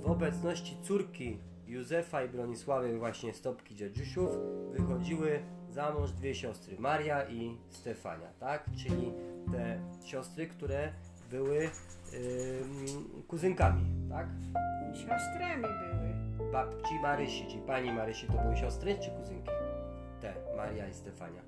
[0.02, 4.30] w obecności córki Józefa i Bronisławy właśnie Stopki Dziedziusiów
[4.72, 8.70] wychodziły za mąż dwie siostry, Maria i Stefania, tak?
[8.76, 9.12] Czyli
[9.52, 10.92] te siostry, które
[11.30, 11.70] były ym,
[13.28, 14.26] kuzynkami, tak?
[14.94, 16.06] Siostrami były.
[16.52, 19.50] Babci Marysi, czyli pani Marysi to były siostry czy kuzynki?
[20.20, 21.42] Te, Maria i Stefania.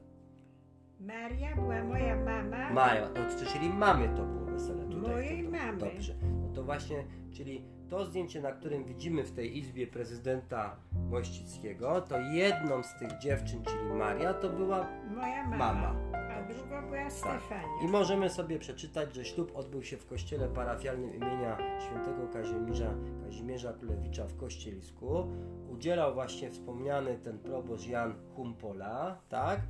[1.00, 2.70] Maria była moja mama.
[2.70, 5.10] Maja, no, to, czyli mamy to było wesele tutaj.
[5.10, 5.64] Mojej tym domu.
[5.64, 5.78] mamy.
[5.78, 6.14] Dobrze.
[6.22, 7.04] No to właśnie,
[7.38, 10.76] czyli to zdjęcie, na którym widzimy w tej izbie prezydenta
[11.10, 15.56] Mościckiego, to jedną z tych dziewczyn, czyli Maria, to była Moja mama.
[15.56, 15.94] Mama.
[16.12, 17.82] A drugą była Stefania.
[17.84, 23.72] I możemy sobie przeczytać, że ślub odbył się w kościele parafialnym imienia świętego Kazimierza, Kazimierza
[23.72, 25.26] Królewicza w Kościelisku.
[25.72, 29.60] Udzielał właśnie wspomniany ten proboszcz Jan Humpola, tak?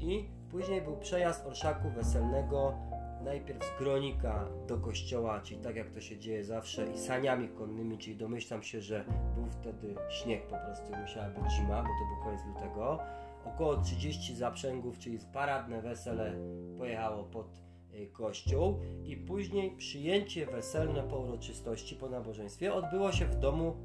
[0.00, 2.74] I później był przejazd orszaku weselnego
[3.24, 7.98] najpierw z Gronika do kościoła, czyli tak jak to się dzieje zawsze, i saniami konnymi,
[7.98, 12.24] czyli domyślam się, że był wtedy śnieg po prostu, musiała być zima, bo to był
[12.24, 12.98] koniec lutego.
[13.44, 16.32] Około 30 zaprzęgów, czyli paradne wesele
[16.78, 17.46] pojechało pod
[17.94, 23.76] y, kościół i później przyjęcie weselne po uroczystości, po nabożeństwie odbyło się w domu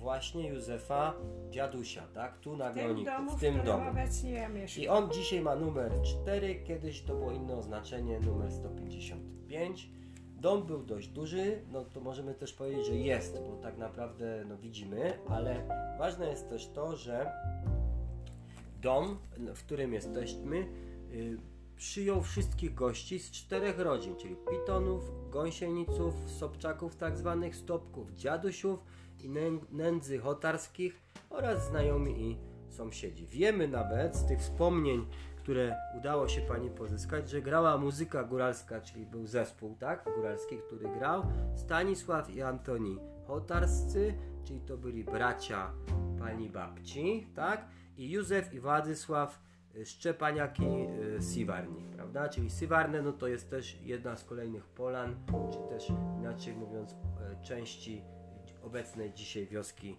[0.00, 1.14] właśnie Józefa
[1.50, 2.38] Dziadusia, tak?
[2.38, 3.90] Tu na Groniku, w tym domu.
[3.90, 4.84] obecnie ja mieszkam.
[4.84, 9.90] I on dzisiaj ma numer 4, kiedyś to było inne oznaczenie, numer 155.
[10.36, 14.58] Dom był dość duży, no to możemy też powiedzieć, że jest, bo tak naprawdę no
[14.58, 17.32] widzimy, ale ważne jest też to, że
[18.80, 19.18] dom,
[19.54, 20.56] w którym jesteśmy,
[21.12, 21.38] y,
[21.76, 28.84] przyjął wszystkich gości z czterech rodzin, czyli pitonów, gąsieniców, sobczaków tak zwanych, stopków, dziadusiów
[29.24, 32.36] i nę- nędzy hotarskich oraz znajomi i
[32.68, 33.26] sąsiedzi.
[33.26, 35.06] Wiemy nawet z tych wspomnień,
[35.36, 40.88] które udało się pani pozyskać, że grała muzyka góralska, czyli był zespół, tak, góralski, który
[40.88, 41.22] grał,
[41.56, 45.70] Stanisław i Antoni Hotarscy, czyli to byli bracia
[46.18, 47.64] pani babci, tak,
[47.96, 49.42] i Józef i Władysław
[49.76, 50.64] y, Szczepaniaki
[51.18, 52.28] y, Siwarni, prawda?
[52.28, 55.16] Czyli Siwarne no to jest też jedna z kolejnych polan,
[55.52, 58.02] czy też inaczej mówiąc e, części
[58.62, 59.96] obecnej dzisiaj wioski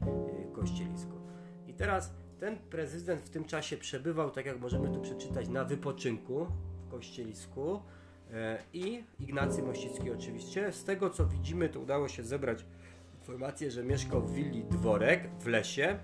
[0.49, 1.21] y, Kościelisko.
[1.67, 6.47] I teraz ten prezydent w tym czasie przebywał, tak jak możemy tu przeczytać, na wypoczynku
[6.87, 7.81] w Kościelisku
[8.33, 10.71] e, i Ignacy Mościcki oczywiście.
[10.71, 12.65] Z tego co widzimy, to udało się zebrać
[13.19, 15.99] informację, że mieszkał w willi Dworek w lesie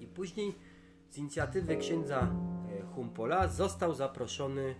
[0.00, 0.54] i później
[1.10, 4.74] z inicjatywy księdza e, Humpola został zaproszony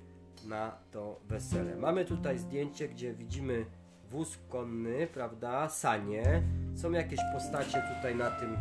[0.44, 1.77] na to wesele.
[1.77, 3.66] Mamy tutaj zdjęcie, gdzie widzimy
[4.11, 6.42] wóz konny, prawda, sanie.
[6.75, 8.57] Są jakieś postacie tutaj na tym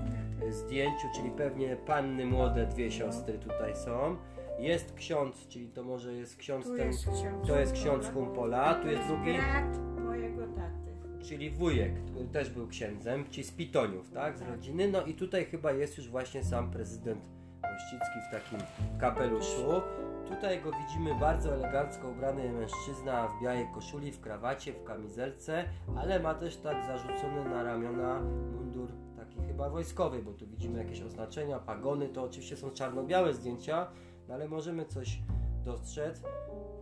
[0.48, 4.16] e, zdjęciu, czyli pewnie panny młode, dwie siostry tutaj są.
[4.60, 8.74] Jest ksiądz, czyli to może jest ksiądz Tu ten, jest ksiądz to jest ksiądz Humpola.
[8.76, 11.24] Tu jest drugi, Brat mojego taty.
[11.24, 14.88] czyli wujek, który też był księdzem, czyli z Pitoniów, tak, z rodziny.
[14.88, 18.60] No i tutaj chyba jest już właśnie sam prezydent Mościcki w takim
[19.00, 19.82] kapeluszu.
[20.28, 25.66] Tutaj go widzimy bardzo elegancko ubrany mężczyzna w białej koszuli, w krawacie, w kamizelce,
[25.98, 31.02] ale ma też tak zarzucony na ramiona mundur taki chyba wojskowy, bo tu widzimy jakieś
[31.02, 33.88] oznaczenia, pagony, to oczywiście są czarno-białe zdjęcia,
[34.28, 35.20] no ale możemy coś
[35.66, 36.22] dostrzec.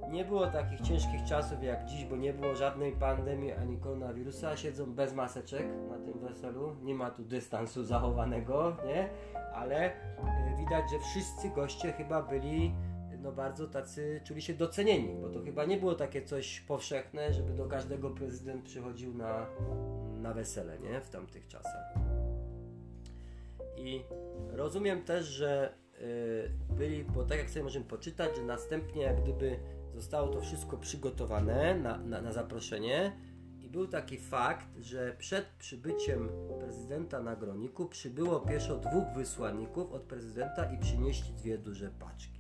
[0.10, 4.58] Nie było takich ciężkich czasów jak dziś, bo nie było żadnej pandemii ani koronawirusa.
[4.58, 6.76] Siedzą bez maseczek na tym weselu.
[6.82, 9.10] Nie ma tu dystansu zachowanego, nie?
[9.54, 9.94] Ale y,
[10.58, 12.72] widać, że wszyscy goście chyba byli
[13.22, 17.54] no bardzo tacy, czuli się docenieni, bo to chyba nie było takie coś powszechne, żeby
[17.54, 19.46] do każdego prezydent przychodził na,
[20.22, 21.02] na wesele, nie?
[21.02, 21.94] W tamtych czasach.
[23.78, 24.04] I
[24.52, 29.60] rozumiem też, że y, byli, bo tak jak sobie możemy poczytać, że następnie jak gdyby
[29.98, 33.18] zostało to wszystko przygotowane na, na, na zaproszenie
[33.60, 36.30] i był taki fakt, że przed przybyciem
[36.60, 42.40] prezydenta na groniku przybyło pieszo dwóch wysłanników od prezydenta i przynieśli dwie duże paczki.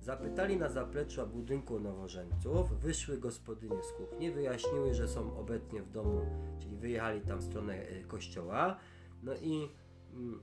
[0.00, 6.20] Zapytali na zapleczu budynku nowożeńców, wyszły gospodynie z kuchni, wyjaśniły, że są obecnie w domu,
[6.60, 8.76] czyli wyjechali tam w stronę y, kościoła,
[9.22, 9.68] no i
[10.14, 10.40] mm,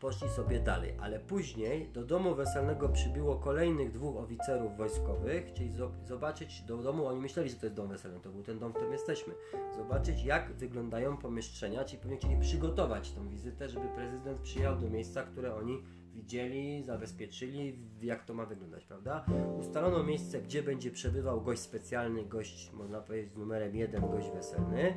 [0.00, 6.62] poszli sobie dalej, ale później do domu weselnego przybyło kolejnych dwóch oficerów wojskowych, zo- zobaczyć
[6.62, 8.92] do domu, oni myśleli, że to jest dom weselny, to był ten dom, w którym
[8.92, 9.34] jesteśmy,
[9.76, 15.22] zobaczyć jak wyglądają pomieszczenia, czyli pewnie chcieli przygotować tą wizytę, żeby prezydent przyjechał do miejsca,
[15.22, 15.82] które oni
[16.14, 19.24] widzieli, zabezpieczyli, jak to ma wyglądać, prawda?
[19.60, 24.94] Ustalono miejsce, gdzie będzie przebywał gość specjalny, gość, można powiedzieć, numerem jeden, gość weselny.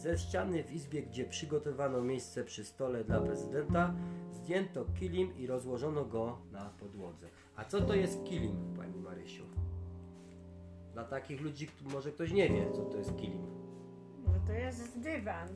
[0.00, 3.94] Ze ściany w izbie, gdzie przygotowano miejsce przy stole dla prezydenta,
[4.32, 7.26] zdjęto kilim i rozłożono go na podłodze.
[7.56, 9.44] A co to jest kilim, pani Marysiu?
[10.92, 13.46] Dla takich ludzi, może ktoś nie wie, co to jest kilim.
[14.26, 15.48] No to jest dywan.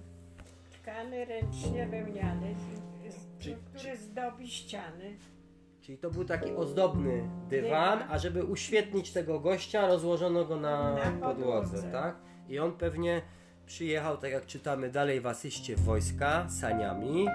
[0.82, 2.54] Tkany, ręcznie wełniany,
[3.38, 5.16] Czy- który zdobi ściany.
[5.80, 8.02] Czyli to był taki ozdobny dywan, Dywan.
[8.10, 11.92] a żeby uświetnić tego gościa, rozłożono go na, Na podłodze, podłodze.
[11.92, 12.16] tak?
[12.48, 13.22] I on pewnie
[13.66, 17.26] przyjechał, tak jak czytamy dalej w asyście wojska saniami,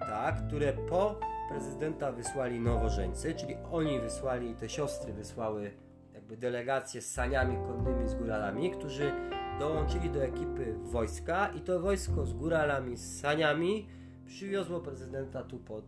[0.00, 5.70] tak, które po prezydenta wysłali nowożeńcy, czyli oni wysłali, te siostry wysłały
[6.14, 9.12] jakby delegacje z saniami konnymi, z góralami, którzy
[9.58, 13.88] dołączyli do ekipy wojska i to wojsko z góralami, z saniami
[14.26, 15.84] przywiozło prezydenta tu pod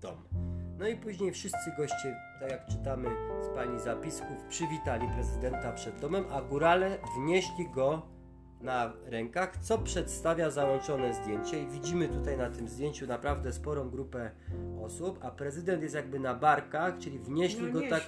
[0.00, 0.16] dom.
[0.78, 3.08] No i później wszyscy goście, tak jak czytamy
[3.42, 8.02] z pani zapisków, przywitali prezydenta przed domem, a górale wnieśli go
[8.62, 11.62] na rękach, co przedstawia załączone zdjęcie?
[11.62, 14.30] I widzimy tutaj na tym zdjęciu naprawdę sporą grupę
[14.82, 18.02] osób, a prezydent jest jakby na barkach, czyli wnieśli No go nieś- tak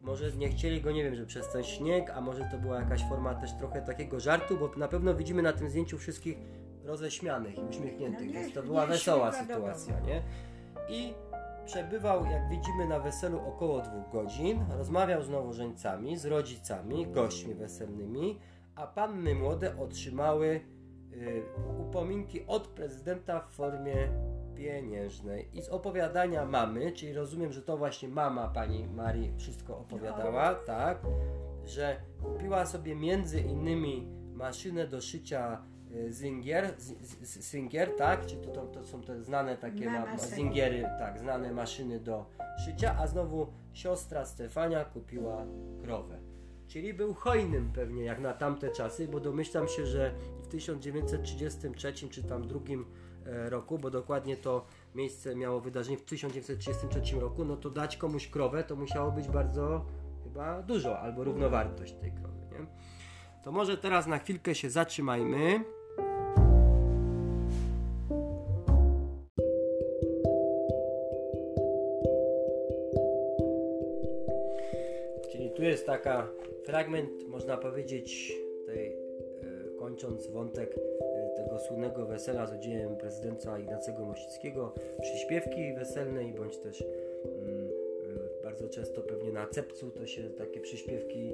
[0.00, 3.08] może nie chcieli go, nie wiem, że przez ten śnieg, a może to była jakaś
[3.08, 6.38] forma też trochę takiego żartu, bo na pewno widzimy na tym zdjęciu wszystkich
[6.84, 10.22] roześmianych i uśmiechniętych, No więc to była wesoła sytuacja, nie?
[10.88, 11.14] I
[11.66, 18.38] przebywał, jak widzimy, na weselu około dwóch godzin, rozmawiał z nowożeńcami, z rodzicami, gośćmi weselnymi,
[18.76, 20.60] a panny młode otrzymały
[21.12, 21.42] y,
[21.80, 24.08] upominki od prezydenta w formie
[24.54, 25.48] pieniężnej.
[25.52, 30.98] I z opowiadania mamy, czyli rozumiem, że to właśnie mama pani Marii wszystko opowiadała, tak,
[31.64, 35.62] że kupiła sobie między innymi maszynę do szycia
[35.94, 36.74] y, Zingier,
[37.40, 40.18] Singer, tak, czyli to, to, to są te znane takie ma, ma.
[40.18, 42.26] Zingiery, tak, znane maszyny do
[42.64, 45.46] szycia, a znowu siostra Stefania kupiła
[45.82, 46.25] krowę.
[46.68, 52.22] Czyli był hojnym pewnie jak na tamte czasy, bo domyślam się, że w 1933 czy
[52.22, 52.84] tam drugim
[53.26, 58.28] e, roku, bo dokładnie to miejsce miało wydarzenie w 1933 roku, no to dać komuś
[58.28, 59.84] krowę to musiało być bardzo
[60.24, 62.66] chyba dużo, albo równowartość tej krowy, nie?
[63.44, 65.64] To może teraz na chwilkę się zatrzymajmy.
[75.32, 76.28] Czyli tu jest taka
[76.66, 78.96] fragment, można powiedzieć, tej, e,
[79.78, 86.84] kończąc wątek e, tego słynnego wesela z udziałem prezydenta Ignacego Mościckiego, przyśpiewki weselnej, bądź też
[87.24, 87.70] mm,
[88.40, 91.32] e, bardzo często pewnie na cepcu to się takie przyśpiewki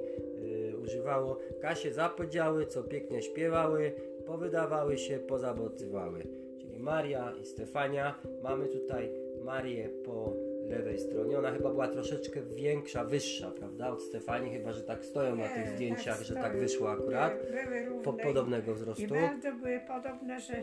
[0.71, 1.37] e, używało.
[1.61, 3.91] Kasie zapodziały, co pięknie śpiewały,
[4.25, 6.23] powydawały się, pozabocywały.
[6.59, 8.19] Czyli Maria i Stefania.
[8.43, 9.09] Mamy tutaj
[9.43, 10.33] Marię po
[10.69, 11.37] lewej stronie.
[11.37, 13.89] Ona chyba była troszeczkę większa, wyższa, prawda?
[13.89, 17.33] Od Stefanii, chyba że tak stoją na tych Nie, zdjęciach, tak że tak wyszło akurat.
[17.51, 18.03] Były, były równe.
[18.03, 19.07] Po, podobnego I wzrostu.
[19.07, 20.53] bardzo były podobne, że,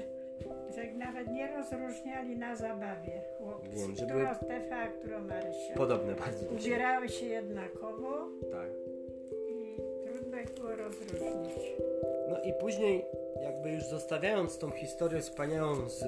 [0.74, 3.76] że nawet nie rozróżniali na zabawie chłopcy.
[3.76, 5.74] Wiem, że były- Stefa, a którą Marysia.
[5.76, 6.46] Podobne bardzo.
[6.60, 8.70] Ubierały się jednakowo Tak.
[9.48, 11.72] i trudno ich było rozróżnić.
[12.28, 13.04] No i później,
[13.42, 16.04] jakby już zostawiając tą historię wspaniałą z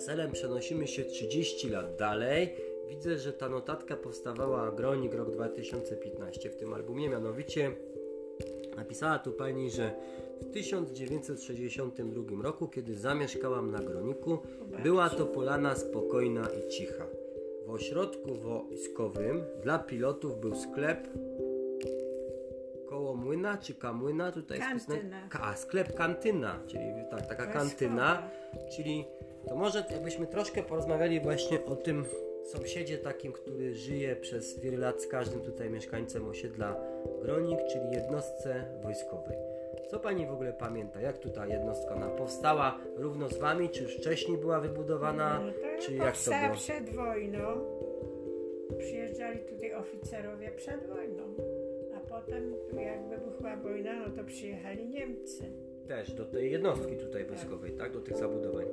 [0.00, 2.54] weselem, przenosimy się 30 lat dalej.
[2.88, 7.72] Widzę, że ta notatka powstawała Gronik rok 2015 w tym albumie, mianowicie
[8.76, 9.90] napisała tu pani, że
[10.40, 14.38] w 1962 roku, kiedy zamieszkałam na Groniku,
[14.82, 17.06] była to polana spokojna i cicha.
[17.66, 21.08] w ośrodku wojskowym dla pilotów był sklep
[22.88, 24.96] koło młyna czy kamłyna tutaj jest Kantyna.
[25.18, 27.52] wpisane- Ka- a, sklep kantyna, czyli tak, taka Wojskowa.
[27.52, 28.30] kantyna,
[28.76, 29.04] czyli
[29.48, 32.04] to może jakbyśmy troszkę porozmawiali właśnie o tym
[32.44, 36.76] sąsiedzie takim, który żyje przez wiele lat z każdym tutaj mieszkańcem osiedla
[37.22, 39.36] Gronik, czyli jednostce wojskowej.
[39.90, 41.00] Co pani w ogóle pamięta?
[41.00, 43.68] Jak tutaj jednostka nam powstała równo z wami?
[43.68, 45.40] Czy już wcześniej była wybudowana?
[45.44, 46.54] No to czy jak to było?
[46.54, 47.40] przed wojną.
[48.78, 51.22] Przyjeżdżali tutaj oficerowie przed wojną.
[51.96, 55.44] A potem, jak wybuchła wojna, no to przyjechali Niemcy.
[55.88, 57.92] Też do tej jednostki tutaj wojskowej, tak?
[57.92, 58.66] Do tych zabudowań.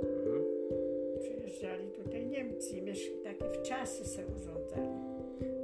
[1.47, 2.81] Przyjeżdżali tutaj Niemcy
[3.23, 4.87] takie wczasy se urządzali.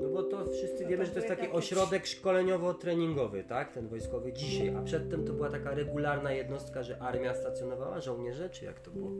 [0.01, 3.73] No bo to wszyscy No wiemy, to że to jest taki takie ośrodek szkoleniowo-treningowy, tak?
[3.73, 8.65] Ten wojskowy dzisiaj, a przedtem to była taka regularna jednostka, że armia stacjonowała, żołnierze, czy
[8.65, 9.11] jak to było?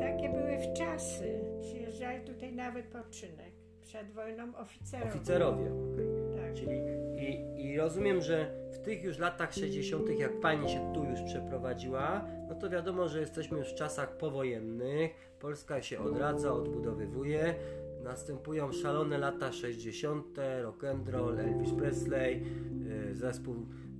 [0.00, 1.40] Takie były wczasy.
[1.60, 3.52] Przyjeżdżali tutaj na wypoczynek.
[3.82, 5.10] Przed wojną oficerowie.
[5.10, 6.06] Oficerowie, okej.
[6.06, 6.07] Tak.
[6.58, 6.80] Czyli
[7.18, 12.24] i, i rozumiem, że w tych już latach 60., jak pani się tu już przeprowadziła,
[12.48, 17.54] no to wiadomo, że jesteśmy już w czasach powojennych, Polska się odradza, odbudowywuje,
[18.02, 22.42] następują szalone lata 60., rock and roll, Elvis Presley,
[23.10, 23.54] y, zespół,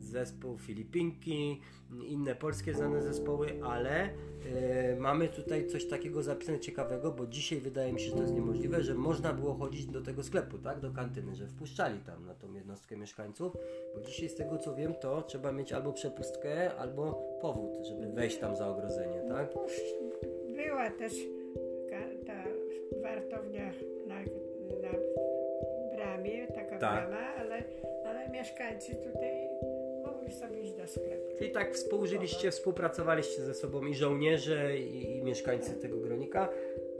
[0.09, 1.61] zespół Filipinki,
[2.07, 7.92] inne polskie znane zespoły, ale y, mamy tutaj coś takiego zapisane ciekawego, bo dzisiaj wydaje
[7.92, 10.90] mi się, że to jest niemożliwe, że można było chodzić do tego sklepu, tak, do
[10.90, 13.53] kantyny, że wpuszczali tam na tą jednostkę mieszkańców,
[13.94, 18.38] bo dzisiaj z tego co wiem, to trzeba mieć albo przepustkę, albo powód, żeby wejść
[18.38, 19.49] tam za ogrodzenie, tak?
[20.57, 21.12] Była też
[22.27, 22.44] ta
[23.03, 23.73] wartownia
[24.07, 24.14] na,
[24.83, 24.99] na
[25.97, 27.09] bramie, taka Tak.
[27.09, 27.62] brama, ale,
[28.07, 29.49] ale mieszkańcy tutaj
[30.29, 31.38] mogli sobie iść do sklepu.
[31.38, 36.49] Czyli tak współżyliście, współpracowaliście ze sobą i żołnierze, i, i mieszkańcy tego gronika.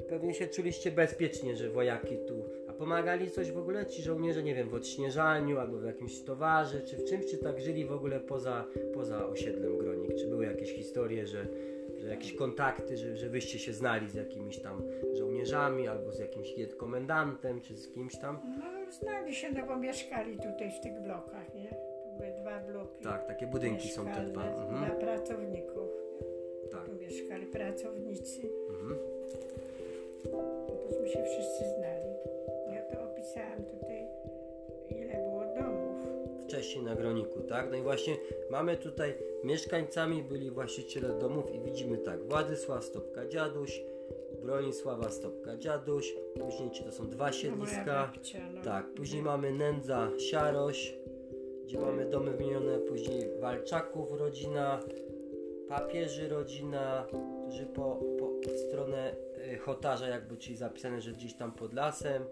[0.09, 2.45] Pewnie się czuliście bezpiecznie, że wojaki tu.
[2.69, 6.81] A pomagali coś w ogóle ci żołnierze, nie wiem, w odśnieżaniu albo w jakimś towarze,
[6.81, 10.15] czy w czymś, czy tak żyli w ogóle poza, poza osiedlem Gronik?
[10.15, 11.47] Czy były jakieś historie, że,
[11.97, 14.83] że jakieś kontakty, że, że wyście się znali z jakimiś tam
[15.15, 18.39] żołnierzami albo z jakimś komendantem, czy z kimś tam?
[18.59, 21.88] No znali się, no bo mieszkali tutaj w tych blokach, nie?
[22.41, 23.05] Dwa bloki.
[23.05, 24.43] Tak, takie budynki są te dwa.
[24.43, 24.99] Dla Mhm.
[25.01, 25.89] pracowników.
[26.65, 26.69] Nie?
[26.71, 26.85] Tak.
[26.87, 28.41] Tu mieszkali pracownicy.
[28.71, 28.99] Mhm.
[30.89, 32.11] Tośmy się wszyscy znali.
[32.75, 34.07] Ja to opisałam tutaj,
[34.91, 35.99] ile było domów.
[36.45, 37.71] wcześniej na Groniku, tak?
[37.71, 38.17] No i właśnie
[38.51, 43.83] mamy tutaj mieszkańcami byli właściciele domów i widzimy tak, Władysław Stopka Dziaduś,
[44.43, 48.63] Bronisława Stopka Dziaduś, później to są dwa siedliska, babcia, no.
[48.63, 50.99] tak, później mamy Nędza Siaroś,
[51.69, 54.81] gdzie mamy domy wymienione, później Walczaków rodzina,
[55.69, 57.07] papieży rodzina,
[57.43, 59.15] którzy po, po stronę
[59.53, 62.27] y, Chotarza jakby, czyli zapisane, że gdzieś tam pod lasem, y,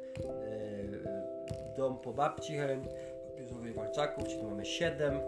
[1.77, 2.83] dom po babci Helen
[3.31, 5.21] papieżowej Walczaków, czyli mamy 7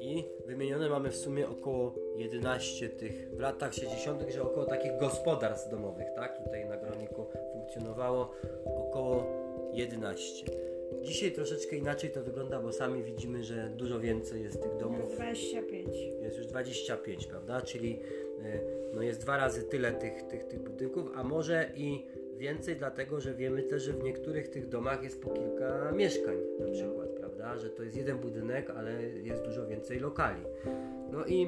[0.00, 5.70] i wymienione mamy w sumie około 11 tych w latach 60., że około takich gospodarstw
[5.70, 6.44] domowych, tak?
[6.44, 8.30] Tutaj na Groniku funkcjonowało
[8.64, 9.26] około
[9.72, 10.71] 11.
[11.02, 15.96] Dzisiaj troszeczkę inaczej to wygląda, bo sami widzimy, że dużo więcej jest tych domów 25.
[16.22, 17.60] jest już 25, prawda?
[17.62, 18.00] Czyli
[18.44, 18.60] e,
[18.94, 23.34] no jest dwa razy tyle tych, tych, tych budynków, a może i więcej, dlatego że
[23.34, 27.58] wiemy też, że w niektórych tych domach jest po kilka mieszkań na przykład, prawda?
[27.58, 30.42] Że to jest jeden budynek, ale jest dużo więcej lokali.
[31.10, 31.42] No i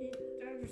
[0.00, 0.70] I to już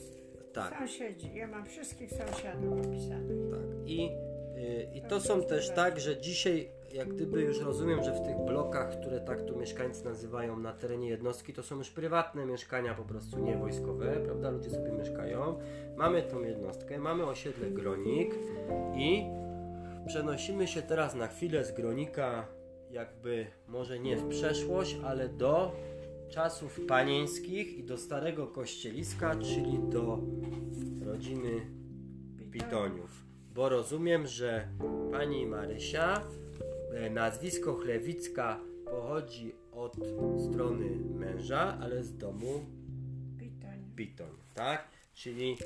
[0.52, 1.34] tak, sąsiedzi.
[1.34, 3.50] Ja mam wszystkich sąsiadów opisanych.
[3.50, 3.88] tak.
[3.88, 4.10] I,
[4.56, 8.36] y, i to są też tak, że dzisiaj jak gdyby już rozumiem, że w tych
[8.46, 13.04] blokach, które tak tu mieszkańcy nazywają na terenie jednostki, to są już prywatne mieszkania po
[13.04, 14.50] prostu nie wojskowe, prawda?
[14.50, 15.58] Ludzie sobie mieszkają.
[15.96, 18.34] Mamy tą jednostkę, mamy osiedle Gronik
[18.96, 19.24] i
[20.06, 22.46] przenosimy się teraz na chwilę z Gronika
[22.90, 25.72] jakby może nie w przeszłość, ale do
[26.28, 30.18] czasów panieńskich i do starego kościeliska, czyli do
[31.04, 31.60] rodziny
[32.50, 33.24] Pitoniów.
[33.54, 34.68] Bo rozumiem, że
[35.12, 36.22] pani Marysia,
[37.10, 39.96] nazwisko Chlewicka pochodzi od
[40.50, 42.66] strony męża, ale z domu
[43.38, 43.84] Pitoń.
[43.96, 44.88] Piton, tak?
[45.14, 45.56] Czyli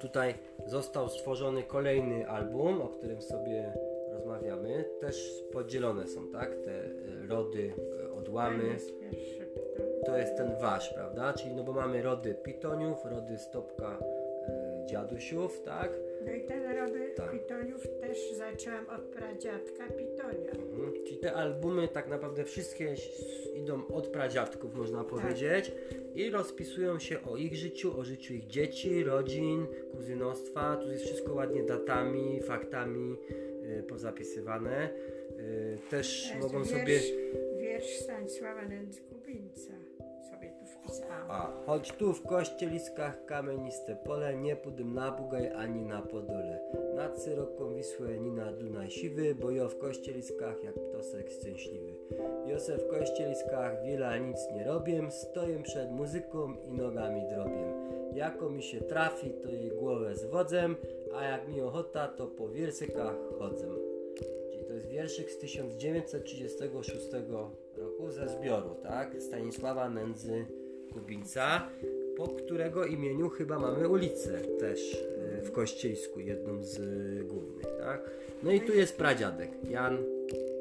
[0.00, 0.34] tutaj
[0.66, 3.72] został stworzony kolejny album, o którym sobie
[4.12, 4.84] rozmawiamy.
[5.00, 6.54] Też podzielone są, tak?
[6.64, 7.74] Te e, rody,
[8.04, 8.76] e, odłamy.
[10.06, 11.32] To jest ten wasz, prawda?
[11.32, 14.19] Czyli no bo mamy rody Pitoniów, rody Stopka e,
[14.86, 15.90] dziadusiów, tak?
[16.26, 17.30] No i ten rody Tak.
[17.30, 20.50] Pitoniów też zaczęłam od pradziadka Pitonia.
[20.50, 20.92] Mhm.
[21.06, 22.94] Czyli te albumy tak naprawdę wszystkie
[23.54, 25.72] idą od pradziadków, można powiedzieć,
[26.14, 30.76] i rozpisują się o ich życiu, o życiu ich dzieci, rodzin, kuzynostwa.
[30.76, 33.16] Tu jest wszystko ładnie datami, faktami
[33.78, 34.90] y, pozapisywane.
[35.38, 37.00] Y, też mogą wiersz, sobie.
[37.58, 39.89] Wiersz Stanisława Nędzkubińca
[41.28, 46.60] A, choć tu w kościeliskach kamieniste pole, nie pudym na Bugaj ani na Podole.
[46.94, 51.94] Nad syroką Wisłę ni na Dunaj siwy, bo jo w kościeliskach jak ptosek szczęśliwy.
[52.46, 57.74] Józef w kościeliskach wiele nic nie robię, stoję przed muzyką i nogami drobię.
[58.14, 60.68] Jako mi się trafi, to jej głowę zwodzę,
[61.14, 63.68] a jak mi ochota, to po wiersykach chodzę.
[64.50, 67.08] Czyli to jest wierszyk z 1936
[67.76, 69.22] roku ze zbioru, tak?
[69.22, 70.59] Stanisława Nędzy
[70.92, 71.68] Kubińca,
[72.16, 75.06] po którego imieniu chyba mamy ulicę też
[75.38, 78.10] e, w Kościeńsku, jedną z e, głównych, tak?
[78.42, 79.98] No i tu jest pradziadek, Jan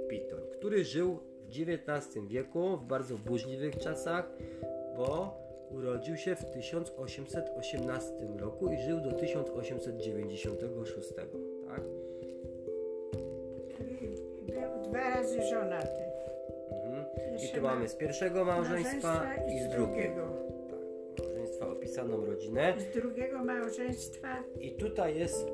[0.09, 4.31] Pitoń, który żył w XIX wieku, w bardzo burzliwych czasach,
[4.97, 5.37] bo
[5.71, 8.09] urodził się w 1818
[8.39, 11.29] roku i żył do 1896, tak?
[14.47, 16.08] Był dwa razy żonaty.
[17.43, 20.27] I tu ma- mamy z pierwszego małżeństwa i z drugiego.
[20.69, 20.79] Tak,
[21.27, 22.73] małżeństwa opisaną rodzinę.
[22.77, 25.47] Z drugiego małżeństwa I tutaj jest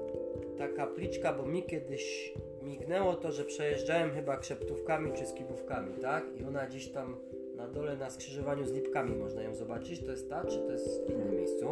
[0.57, 6.23] ta kapliczka, bo mi kiedyś mignęło to, że przejeżdżałem chyba krzeptówkami czy skibówkami, tak?
[6.41, 7.17] I ona gdzieś tam
[7.55, 10.05] na dole na skrzyżowaniu z lipkami można ją zobaczyć.
[10.05, 11.65] To jest ta, czy to jest w innym miejscu?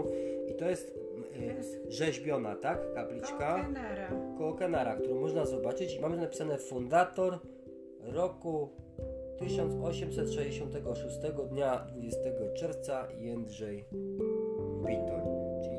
[0.51, 0.97] I to jest
[1.88, 2.93] y, rzeźbiona, tak?
[2.93, 4.07] Kapliczka Kenara.
[4.38, 7.39] koło Kenara, którą można zobaczyć i mamy tu napisane fundator
[8.01, 8.70] roku
[9.38, 11.19] 1866
[11.49, 12.19] dnia 20
[12.57, 13.86] czerwca Jędrzej
[14.88, 15.23] Pitoń.
[15.63, 15.77] Czyli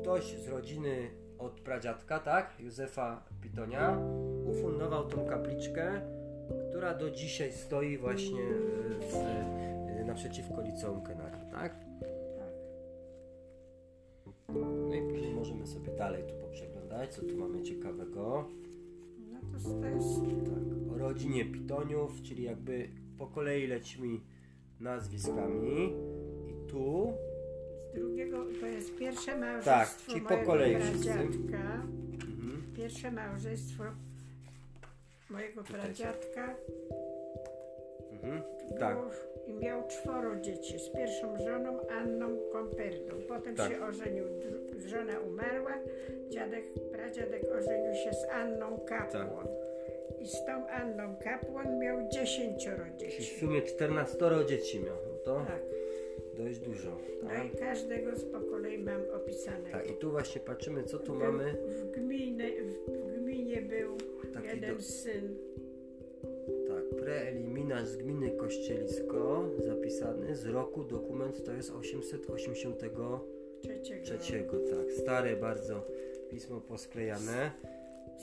[0.00, 3.98] ktoś z rodziny od pradziadka, tak, Józefa Pitonia,
[4.50, 6.00] ufundował tą kapliczkę,
[6.68, 11.74] która do dzisiaj stoi właśnie e, w, e, naprzeciwko liceum Kenara, tak?
[14.88, 18.48] No i później możemy sobie dalej tu poprzeglądać, co tu mamy ciekawego.
[19.52, 22.88] No to, jest Tak, rodzinie Pitoniów, czyli jakby
[23.18, 24.18] po kolei lecimy
[24.80, 25.92] nazwiskami.
[26.48, 27.12] I tu,
[27.90, 31.82] z drugiego, to jest pierwsze małżeństwo Tak, ci po mojego kolei pradziadka.
[32.30, 33.84] mhm, Pierwsze małżeństwo
[35.30, 36.54] mojego pradziadka
[38.12, 38.42] mhm,
[38.78, 38.98] tak,
[39.46, 43.16] i miał czworo dzieci z pierwszą żoną Anną Komperdą.
[43.28, 43.72] Potem Tak.
[43.72, 44.24] się ożenił,
[44.86, 45.74] żona umarła,
[46.28, 49.46] dziadek, pradziadek ożenił się z Anną Kapłon.
[50.20, 53.40] I z tą Anną Kapłon miał dziesięcioro czyli w dzieci.
[53.40, 54.16] sumie 14
[54.48, 55.62] dzieci miał, no to Tak.
[56.36, 56.96] dość dużo.
[57.22, 57.54] No Tak?
[57.54, 59.70] i każdego z po kolei mam opisanego.
[59.72, 61.54] tak, i tu właśnie patrzymy, co tu Był mamy.
[61.68, 63.96] W gminie, w, w gminie był
[64.34, 65.36] Taki jeden do- syn.
[66.68, 74.56] Tak, preeliminarz z gminy Kościelisko, zapisany z roku, dokument to jest 883, Trzeciego.
[74.58, 75.86] tak, stare bardzo
[76.30, 77.50] pismo posklejane.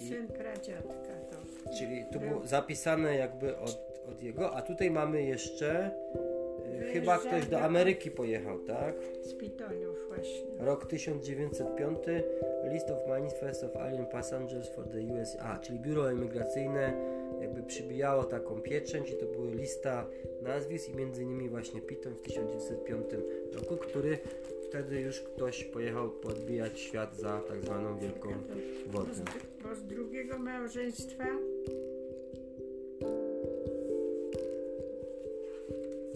[0.04, 1.38] I- Syn pradziadka to.
[1.78, 2.30] Czyli tu Był.
[2.30, 5.91] było zapisane jakby od, od jego, a tutaj mamy jeszcze
[6.82, 8.95] y, chyba ktoś do do- Ameryki pojechał, tak?
[9.22, 10.47] Z Pitoniów właśnie.
[10.60, 11.97] Rok 1905
[12.72, 16.93] List of Manifest of Alien Passengers for the USA, czyli biuro emigracyjne
[17.41, 20.08] jakby przybijało taką pieczęć i to były lista
[20.41, 23.05] nazwisk i między innymi właśnie Piton w 1905
[23.53, 24.18] roku, który
[24.70, 28.30] wtedy już ktoś pojechał podbijać świat za tak zwaną Wielką
[28.88, 29.11] Wodę.
[29.63, 31.26] bo z drugiego małżeństwa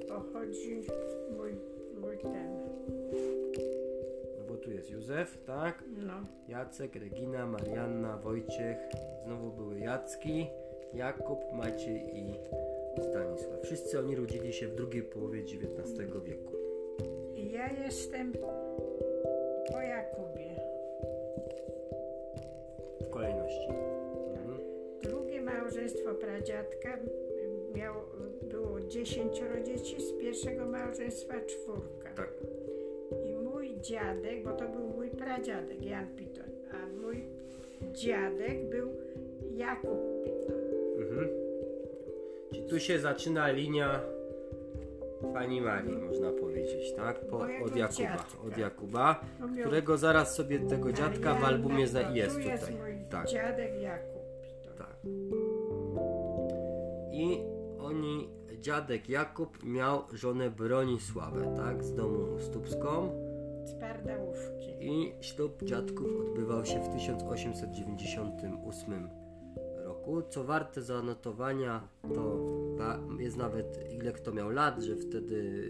[0.08, 0.82] pochodzi
[1.38, 1.52] mój,
[2.02, 2.60] mój ten.
[4.38, 5.84] No bo tu jest Józef, tak?
[5.98, 6.14] No,
[6.48, 8.78] Jacek, Regina, Marianna, Wojciech,
[9.26, 10.48] znowu były Jacki,
[10.94, 12.34] Jakub, Maciej i
[13.02, 13.62] Stanisław.
[13.64, 16.61] Wszyscy oni rodzili się w drugiej połowie XIX wieku.
[17.52, 18.34] Ja jestem
[19.72, 20.52] po Jakubie.
[23.02, 23.70] W kolejności.
[23.70, 24.60] Mhm.
[25.04, 26.98] Drugie małżeństwo pradziadka
[28.42, 32.10] było dziesięcioro dzieci, z pierwszego małżeństwa czwórka.
[32.16, 32.34] Tak.
[33.26, 37.24] I mój dziadek, bo to był mój pradziadek Jan Pitoń, a mój
[37.94, 38.90] dziadek był
[39.56, 40.62] Jakub Pitoń.
[40.98, 41.30] Mhm.
[42.50, 44.02] Czyli tu się zaczyna linia
[45.34, 46.41] Pani Marii, można powiedzieć,
[46.96, 47.20] tak?
[47.26, 48.26] Po, od Jakuba.
[48.48, 52.68] Od Jakuba, No miał- którego zaraz sobie tego dziadka w albumie no, jest tu jest
[52.68, 53.06] tutaj.
[53.10, 53.28] Tak.
[53.28, 54.22] dziadek Jakub.
[54.78, 54.96] Tak.
[57.12, 57.38] I
[57.80, 61.84] oni, dziadek Jakub miał żonę Bronisławę, tak?
[61.84, 63.10] Z domu Stupską.
[63.66, 64.72] z Pardałówki.
[64.80, 69.10] I ślub dziadków odbywał się w 1898
[70.16, 70.30] roku.
[70.30, 72.38] Co warte zanotowania, to
[73.20, 75.64] jest nawet ile kto miał lat, że wtedy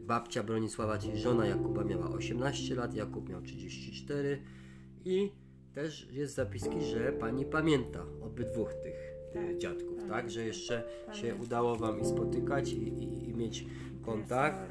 [0.00, 4.42] babcia Bronisława, czyli żona Jakuba miała 18 lat, Jakub miał 34
[5.04, 5.32] i
[5.74, 10.08] też jest zapiski, że pani pamięta obydwóch tych Tak, tak, dziadków, tak?
[10.08, 10.30] pamiętam.
[10.30, 10.82] Że jeszcze
[11.12, 13.66] się udało wam i spotykać i, i, i mieć
[14.02, 14.70] kontakt.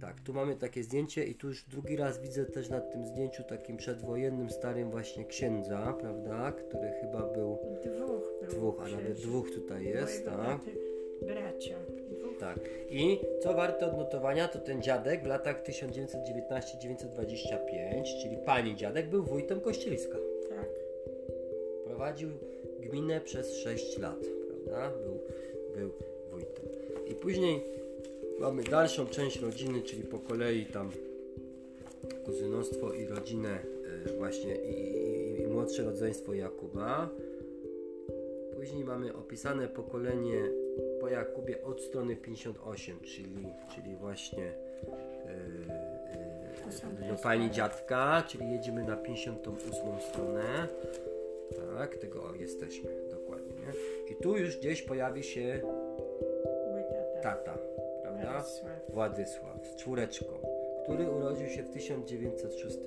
[0.00, 3.42] Tak, tu mamy takie zdjęcie i tu już drugi raz widzę też na tym zdjęciu
[3.42, 9.50] takim przedwojennym starym właśnie księdza, prawda, który chyba był Dwóch było dwóch, a nawet dwóch
[9.50, 10.60] tutaj jest, tak?
[11.22, 11.76] Bracia.
[12.10, 12.38] Dwóch.
[12.40, 12.60] Tak.
[12.90, 19.60] I co warte odnotowania, to ten dziadek w latach 1919-1925, czyli pani dziadek, był wójtem
[19.60, 20.18] Kościeliska.
[20.48, 20.68] Tak.
[21.84, 22.30] Prowadził
[22.80, 24.92] gminę przez 6 lat, prawda?
[24.98, 25.20] Był,
[25.76, 25.90] był
[26.30, 26.64] wójtem.
[27.06, 27.62] I później
[28.40, 30.90] mamy dalszą część rodziny, czyli po kolei tam
[32.24, 33.58] kuzynostwo i rodzinę
[34.06, 37.08] e, właśnie i, i, i młodsze rodzeństwo Jakuba.
[38.54, 40.42] Później mamy opisane pokolenie
[41.00, 45.96] po Jakubie od strony 58, czyli, czyli właśnie e,
[47.00, 50.68] te no, pani dziadka, czyli jedziemy na 58 stronę.
[51.78, 53.52] Tak, tego o, jesteśmy dokładnie.
[53.54, 53.72] Nie?
[54.12, 55.60] I tu już gdzieś pojawi się
[57.22, 57.58] tata.
[58.30, 58.92] Prawda?
[58.94, 59.76] Władysław.
[59.76, 60.26] Czwóreczką,
[60.82, 62.78] który urodził się w 1906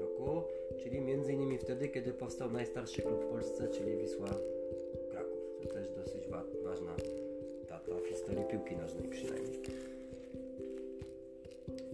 [0.00, 0.42] roku,
[0.82, 4.28] czyli między innymi wtedy, kiedy powstał najstarszy klub w Polsce, czyli Wisła
[5.10, 5.38] Kraków.
[5.62, 6.96] To też dosyć wa- ważna
[7.68, 9.60] data w historii piłki nożnej przynajmniej.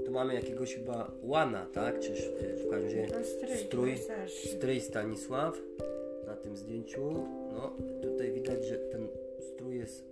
[0.07, 2.01] Tu mamy jakiegoś chyba łana, tak?
[2.01, 2.28] Czyż
[2.66, 4.49] w każdym razie stryj, strój, starszy.
[4.49, 5.59] stryj Stanisław
[6.26, 7.12] na tym zdjęciu.
[7.53, 7.72] No,
[8.03, 9.09] tutaj widać, że ten
[9.40, 10.05] strój jest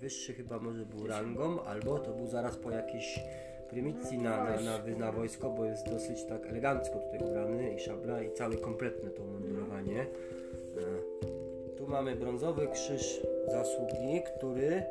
[0.00, 3.20] wyższy, chyba może był rangą, albo to był zaraz po jakiejś
[3.68, 8.22] prymicji na, na, na, na, wojsko, bo jest dosyć tak elegancko tutaj ubrany i szabla
[8.22, 10.00] i cały kompletne to mundurowanie.
[10.00, 14.82] E, Tu mamy brązowy krzyż zasługi, który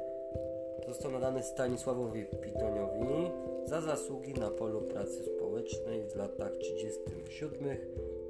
[0.87, 3.31] został nadany Stanisławowi Pitoniowi
[3.65, 7.77] za zasługi na polu pracy społecznej w latach 37.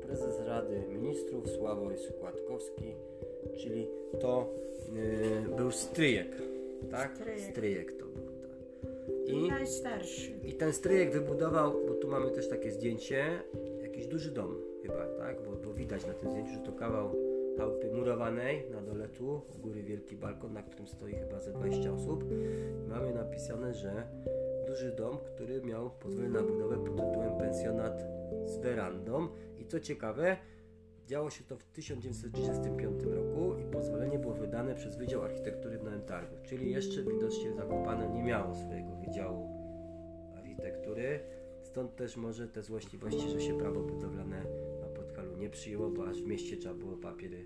[0.01, 2.95] Prezes Rady Ministrów Sławoj Składkowski,
[3.57, 3.87] czyli
[4.19, 4.49] to
[5.49, 6.27] y, był stryjek,
[6.91, 7.15] tak?
[7.15, 7.51] Stryjek.
[7.51, 8.49] Stryjek to był, tak.
[9.25, 10.31] I Najstarszy.
[10.43, 13.43] i ten stryjek wybudował, bo tu mamy też takie zdjęcie,
[13.81, 15.37] jakiś duży dom chyba, tak?
[15.43, 17.15] Bo, bo widać na tym zdjęciu, że to kawał
[17.57, 21.93] chałupy murowanej na dole tu, u góry wielki balkon, na którym stoi chyba ze 20
[21.93, 22.23] osób.
[22.85, 24.07] I mamy napisane, że
[24.67, 28.03] duży dom, który miał pozwolenie na budowę pod tytułem pensjonat
[28.45, 29.27] z werandą.
[29.57, 30.37] I co ciekawe,
[31.07, 33.28] działo się to w 1935 roku
[33.79, 38.55] pozwolenie było wydane przez Wydział Architektury w Nowym Targu, czyli jeszcze widocznie Zakopane nie miało
[38.55, 39.49] swojego Wydziału
[40.37, 41.19] Architektury,
[41.63, 44.43] stąd też może te złośliwości, że się prawo budowlane
[44.81, 47.45] na Podhalu nie przyjęło, bo aż w mieście trzeba było papiery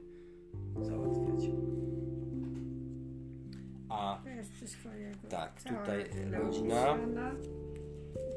[0.82, 1.50] załatwiać.
[3.90, 5.28] A To jest wszystko jego.
[5.30, 7.36] Tak, Cała tutaj rodzina rodzina.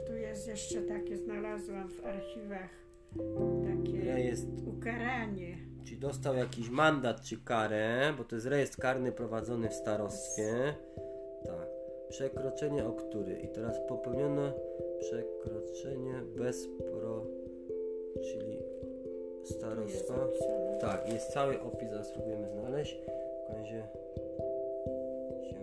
[0.07, 2.71] Tu jest jeszcze takie, znalazłam w archiwach,
[3.67, 5.76] takie rejestr, ukaranie.
[5.87, 10.75] Czy dostał jakiś mandat czy karę, bo to jest rejestr karny prowadzony w starostwie.
[11.45, 11.69] Tak.
[12.09, 13.39] Przekroczenie o który?
[13.39, 14.53] I teraz popełniono
[15.01, 17.27] przekroczenie bez pro,
[18.23, 18.59] czyli
[19.43, 19.61] jest
[20.05, 20.15] starostwa.
[20.81, 23.01] Tak, jest cały opis, zaraz spróbujemy znaleźć.
[23.49, 23.89] W razie
[25.51, 25.57] się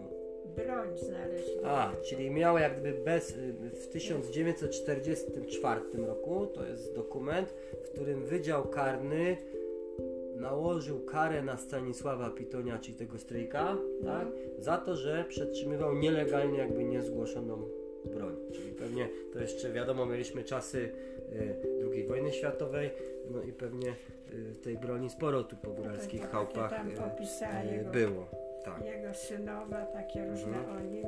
[0.56, 1.60] Broń znaleźli.
[1.64, 7.54] A, czyli miał jak gdyby bez, y, w 1944 roku, to jest dokument,
[7.84, 9.38] w którym Wydział Karny
[10.44, 14.28] nałożył karę na Stanisława Pitonia, czyli tego stryjka, tak,
[14.60, 17.58] za to, że przetrzymywał nielegalnie jakby niezgłoszoną
[18.06, 18.36] broń.
[18.54, 20.78] Czyli pewnie to jeszcze wiadomo, mieliśmy czasy
[21.34, 21.56] y,
[21.91, 22.89] II wojny światowej,
[23.32, 23.89] no i pewnie
[24.52, 26.72] y, tej broni sporo tu po góralskich Takie chałupach
[27.72, 28.26] jego- było.
[28.66, 28.86] Tak.
[28.86, 30.78] Jego synowa, takie różne Mhm.
[30.78, 31.06] o nim.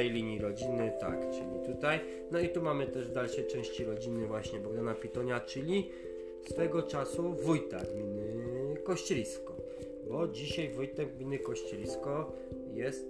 [0.00, 2.00] Tej linii rodziny, tak, czyli tutaj.
[2.30, 5.90] No i tu mamy też w dalszej części rodziny właśnie Bogdana Pitonia, czyli
[6.50, 9.56] swego czasu wójta gminy Kościelisko.
[10.08, 12.32] Bo dzisiaj wójtem gminy Kościelisko
[12.74, 13.06] jest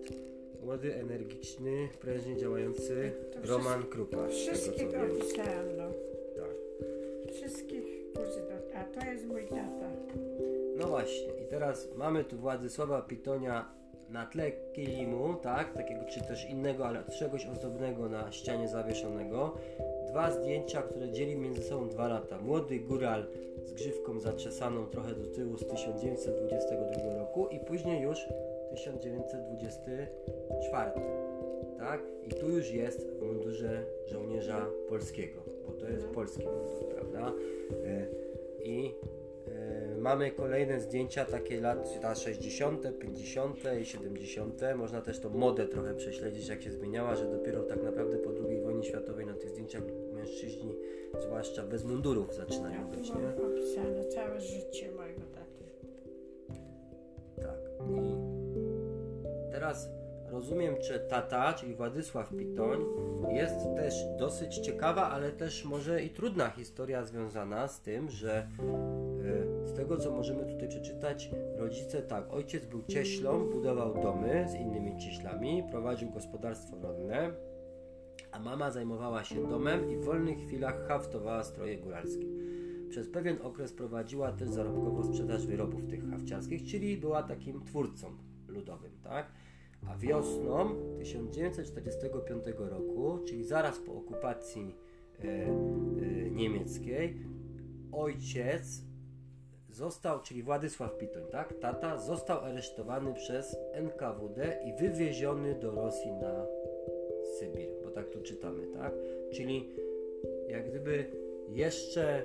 [0.65, 4.29] młody, energiczny, prężnie działający To Roman Krupa.
[4.29, 5.93] Wszystkich opisałam, no.
[6.37, 7.33] Tak.
[7.33, 7.85] Wszystkich.
[8.75, 9.91] A to jest mój tata.
[10.77, 13.80] No właśnie, i teraz mamy tu Władysława Pitonia
[14.13, 19.55] na tle kilimu, tak, takiego czy też innego, ale czegoś ozdobnego na ścianie zawieszonego.
[20.09, 22.39] Dwa zdjęcia, które dzieli między sobą dwa lata.
[22.39, 23.27] Młody góral
[23.65, 28.19] z grzywką zaczesaną trochę do tyłu z 1922 roku i później już
[28.75, 30.91] 1924.
[31.79, 32.01] Tak?
[32.23, 37.33] I tu już jest w mundurze żołnierza polskiego, bo to jest polski mundur, prawda?
[37.85, 38.07] E,
[38.65, 38.95] I
[40.01, 43.59] mamy kolejne zdjęcia takie lata 60., 50.
[43.81, 44.61] i 70.
[44.77, 48.61] Można też tą modę trochę prześledzić, jak się zmieniała, że dopiero tak naprawdę po II
[48.61, 49.83] wojnie światowej na tych zdjęciach
[50.15, 50.77] mężczyźni,
[51.21, 53.47] zwłaszcza bez mundurów, zaczynają tu być, nie?
[53.47, 55.65] opisane całe życie mojego taty.
[57.37, 57.59] Tak.
[57.89, 59.89] I teraz
[60.31, 62.85] rozumiem, że tata, czyli Władysław Pitoń,
[63.33, 69.50] jest też dosyć ciekawa, ale też może i trudna historia związana z tym, że e,
[69.67, 74.99] z tego co możemy tutaj przeczytać, rodzice tak, ojciec był cieślą, budował domy z innymi
[74.99, 77.33] cieślami, prowadził gospodarstwo rolne,
[78.33, 82.27] a mama zajmowała się domem i w wolnych chwilach haftowała stroje góralskie.
[82.91, 88.07] Przez pewien okres prowadziła też zarobkowo sprzedaż wyrobów tych hafciarskich, czyli była takim twórcą
[88.49, 89.33] ludowym, tak?
[89.89, 94.77] A wiosną 1945 roku, czyli zaraz po okupacji
[95.19, 95.51] e, e,
[96.31, 97.17] niemieckiej,
[97.93, 98.90] ojciec
[99.81, 101.55] został, czyli Władysław Pitoń, tak?
[101.61, 106.47] Tata został aresztowany przez NKWD i wywieziony do Rosji na
[107.39, 108.93] Sybir, bo tak tu czytamy, tak?
[109.33, 109.69] Czyli
[110.49, 111.05] jak gdyby
[111.49, 112.23] jeszcze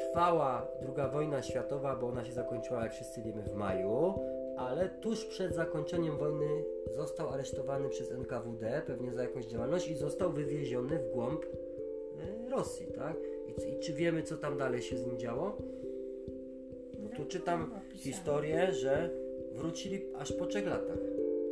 [0.00, 4.14] trwała druga wojna światowa, bo ona się zakończyła, jak wszyscy wiemy, w maju,
[4.56, 10.32] ale tuż przed zakończeniem wojny został aresztowany przez NKWD, pewnie za jakąś działalność i został
[10.32, 13.16] wywieziony w głąb e, Rosji, tak?
[13.46, 15.56] I, I czy wiemy, co tam dalej się z nim działo?
[17.16, 19.10] Tu czytam historię, że
[19.52, 20.98] wrócili aż po trzech latach.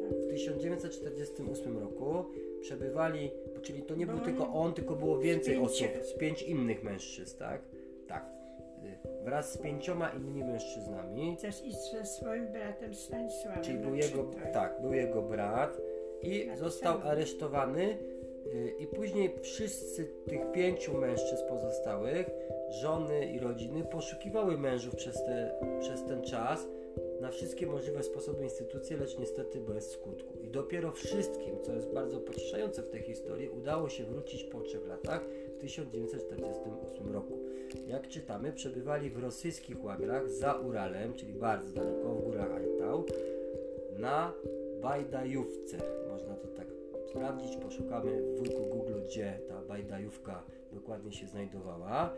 [0.08, 0.18] Tak.
[0.18, 2.24] W 1948 roku
[2.60, 3.30] przebywali,
[3.62, 7.62] czyli to nie był tylko on, tylko było więcej osób, z pięć innych mężczyzn, tak?
[8.08, 8.26] Tak.
[8.84, 13.62] Y, Wraz z pięcioma innymi mężczyznami, Też i ze swoim bratem Stanisławem.
[13.64, 15.80] czyli był jego, tak, był jego brat
[16.22, 17.10] i Tak został samo.
[17.10, 17.98] aresztowany
[18.78, 22.30] i później wszyscy tych pięciu mężczyzn pozostałych,
[22.82, 26.66] żony i rodziny poszukiwały mężów przez, te, przez ten czas
[27.20, 30.38] na wszystkie możliwe sposoby instytucje, lecz niestety bez skutku.
[30.38, 34.86] I dopiero wszystkim, co jest bardzo pocieszające w tej historii, udało się wrócić po trzech
[34.86, 35.24] latach
[35.56, 37.38] w 1948 roku.
[37.86, 43.04] Jak czytamy, przebywali w rosyjskich łagrach za Uralem, czyli bardzo daleko, w górach Altau,
[43.98, 44.32] na
[44.82, 45.78] Bajdajówce.
[47.10, 50.42] Sprawdzić, poszukamy w wujku Google, gdzie ta Bajdajówka
[50.72, 52.14] dokładnie się znajdowała.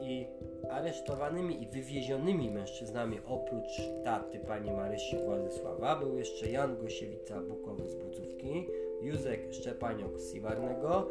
[0.00, 0.26] I
[0.70, 7.94] aresztowanymi i wywiezionymi mężczyznami oprócz taty pani Marysi Władysława był jeszcze Jan Gosiewica Bukowy z
[7.94, 8.66] Budzówki,
[9.02, 11.08] Józek Szczepaniok z Siwarnego,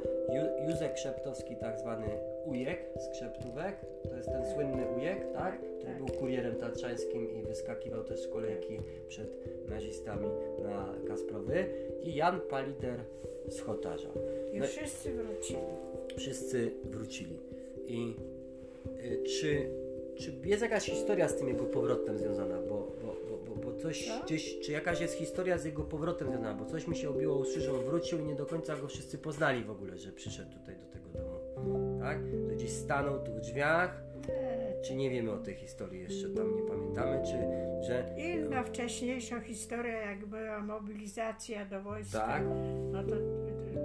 [0.67, 2.07] Józek Szeptowski tak zwany
[2.45, 3.75] Ujek z Krzeptówek,
[4.09, 5.61] to jest ten słynny Ujek, tak?
[5.61, 5.97] Który Tak.
[5.97, 9.37] był kurierem tatrzańskim i wyskakiwał też z kolejki przed
[9.69, 10.27] nazistami
[10.63, 11.65] na Kasprowy
[12.03, 12.99] i Jan Palider
[13.47, 14.09] z Chotarza.
[14.53, 15.59] I No- wszyscy wrócili.
[16.17, 17.39] wszyscy wrócili.
[17.87, 18.15] I
[19.03, 19.69] y, czy,
[20.17, 22.57] czy jest jakaś historia z tym jego powrotem związana?
[22.61, 24.25] Bo, bo, bo, bo, bo coś Co?
[24.25, 26.53] gdzieś, czy jakaś jest historia z jego powrotem związana?
[26.53, 29.17] Bo coś mi się obiło uszy, że on wrócił i nie do końca go wszyscy
[29.17, 31.02] poznali w ogóle, że przyszedł tutaj do tego.
[32.03, 32.17] Tak?
[32.49, 36.55] Że gdzieś stanął tu w drzwiach, E, czy nie wiemy o tej historii jeszcze, tam
[36.55, 37.37] nie pamiętamy, czy
[37.87, 38.15] że...
[38.17, 42.43] Inna wcześniejsza historia, jak była mobilizacja do wojska, Tak.
[42.91, 43.15] no to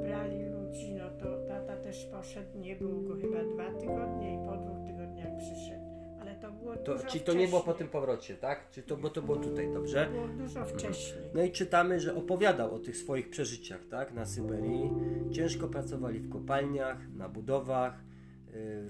[0.02, 4.56] brali ludzi, no to tata też poszedł, nie był go chyba dwa tygodnie i po
[4.56, 5.88] dwóch tygodniach przyszedł.
[6.20, 8.70] Ale to było To, dużo czy to nie było po tym powrocie, tak?
[8.70, 10.08] Czy to, bo to było tutaj, dobrze?
[10.12, 11.22] Było dużo wcześniej.
[11.34, 14.90] No i czytamy, że opowiadał o tych swoich przeżyciach, tak, na Syberii.
[15.32, 18.07] Ciężko pracowali w kopalniach, na budowach,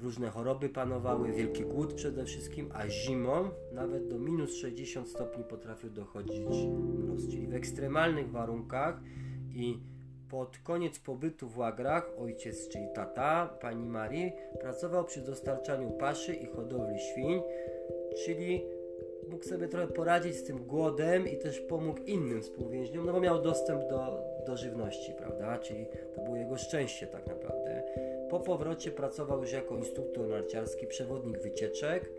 [0.02, 5.90] różne choroby panowały, wielki głód przede wszystkim, a zimą nawet do minus 60 stopni potrafił
[5.90, 7.28] dochodzić mróz.
[7.30, 9.00] Czyli w ekstremalnych warunkach
[9.54, 9.78] i
[10.30, 16.46] pod koniec pobytu w łagrach ojciec, czyli tata, pani Marii, pracował przy dostarczaniu paszy i
[16.46, 17.42] hodowli świń,
[18.24, 18.62] czyli
[19.30, 23.42] mógł sobie trochę poradzić z tym głodem i też pomógł innym współwięźniom, no bo miał
[23.42, 25.58] dostęp do, do żywności, prawda?
[25.58, 27.57] Czyli to było jego szczęście tak naprawdę.
[28.30, 32.10] Po powrocie pracował już jako instruktor narciarski, przewodnik wycieczek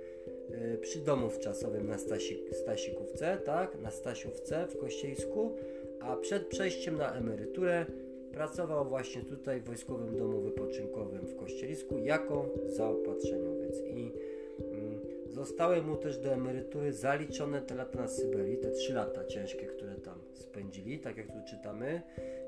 [0.49, 3.79] yy, przy domu wczasowym na Stasi, Stasikówce, tak?
[3.81, 5.55] Na Stasiówce w Kościeńsku,
[6.01, 7.85] a przed przejściem na emeryturę
[8.31, 14.11] pracował właśnie tutaj w Wojskowym Domu Wypoczynkowym w Kościelisku jako zaopatrzeniowiec i
[14.59, 14.99] mm,
[15.29, 19.95] Zostały mu też do emerytury zaliczone te lata na Syberii, te trzy lata ciężkie, które
[19.95, 22.01] tam spędzili, tak jak tu czytamy,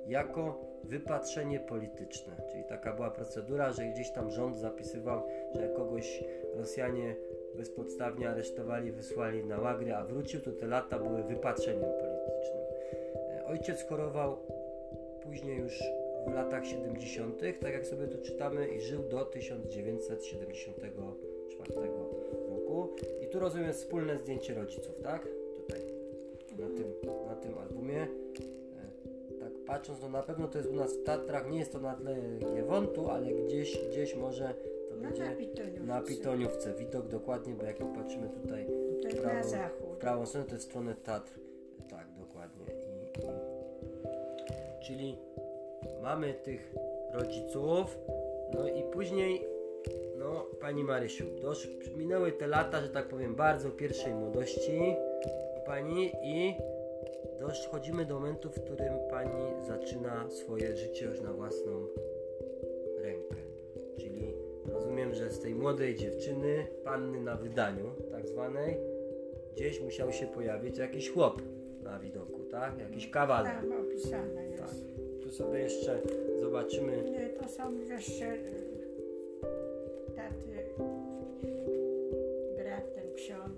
[0.07, 2.33] jako wypatrzenie polityczne.
[2.51, 5.21] Czyli taka była procedura, że gdzieś tam rząd zapisywał,
[5.55, 6.23] że kogoś
[6.55, 7.15] Rosjanie
[7.55, 12.63] bezpodstawnie aresztowali, wysłali na łagry, a wrócił, to te lata były wypatrzeniem politycznym.
[13.15, 14.37] E, ojciec chorował
[15.23, 15.83] później już
[16.27, 20.91] w latach 70., tak jak sobie tu czytamy, i żył do 1974
[22.49, 22.95] roku.
[23.21, 25.27] I tu rozumiem wspólne zdjęcie rodziców, tak?
[25.55, 25.81] Tutaj,
[26.59, 26.93] na tym,
[27.27, 28.07] na tym albumie.
[29.71, 32.15] Patrząc, no na pewno to jest u nas w Tatrach, nie jest to na tle
[32.55, 34.53] Giewontu, ale gdzieś, gdzieś może
[34.89, 35.83] to No, będzie na Pitoniówce.
[35.83, 36.73] na Pitoniówce.
[36.73, 38.67] Widok dokładnie, bo jak popatrzymy tutaj
[39.11, 39.49] w prawą,
[39.93, 41.31] w prawą stronę, to jest stronę Tatr.
[41.89, 42.65] Tak, dokładnie.
[42.65, 43.29] I, i,
[44.85, 45.17] czyli
[46.01, 46.75] mamy tych
[47.13, 47.97] rodziców,
[48.53, 49.47] no i później,
[50.17, 51.67] no, pani Marysiu, dosz,
[51.97, 54.95] minęły te lata, że tak powiem, bardzo pierwszej młodości
[55.65, 56.55] pani i
[57.81, 61.87] dochodzimy do momentu, w którym pani zaczyna swoje życie już na własną
[62.97, 63.35] rękę.
[63.97, 64.33] Czyli
[64.65, 68.77] rozumiem, że z tej młodej dziewczyny, panny na wydaniu, tak zwanej,
[69.55, 71.41] gdzieś musiał się pojawić jakiś chłop
[71.83, 72.79] na widoku, tak?
[72.79, 73.55] Jakiś kawaler.
[73.55, 74.63] Tam opisane jest.
[74.63, 74.75] Tak.
[75.23, 76.01] Tu sobie jeszcze
[76.39, 77.03] zobaczymy.
[77.11, 78.25] Nie, to są jeszcze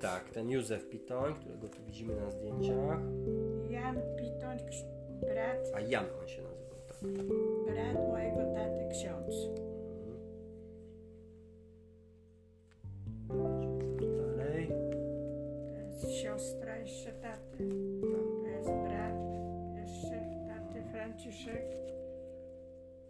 [0.03, 2.99] Tak, ten Józef Pitoń, którego tu widzimy na zdjęciach.
[3.69, 4.57] Jan Pitoń,
[5.21, 6.97] brat, A Jan on się nazywał, tak.
[7.65, 9.35] brat mojego taty ksiądz.
[13.27, 14.67] Sobie dalej.
[15.73, 17.69] To jest siostra jeszcze taty.
[18.41, 19.15] To jest brat
[19.75, 21.65] jeszcze taty Franciszek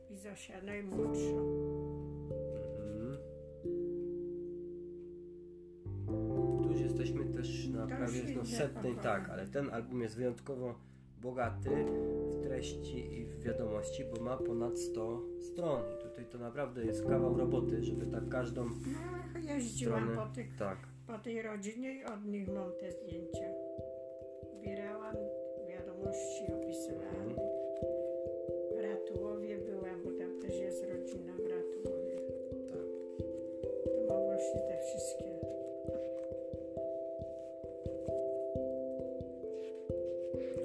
[0.10, 1.83] i Zosia najmłodsza.
[7.90, 10.76] To prawie idzie setnej, tak, ale ten album jest wyjątkowo
[11.22, 11.70] bogaty
[12.32, 15.82] w treści i w wiadomości, bo ma ponad 100 stron.
[15.96, 20.28] I tutaj to naprawdę jest kawał roboty, żeby tak każdą No, jeździłam stronę...
[20.28, 20.78] po, tych, Tak.
[21.08, 23.48] po tej rodzinie i od nich mam te zdjęcia.
[24.60, 25.16] Zbierałam
[25.70, 27.53] wiadomości, opisywałam.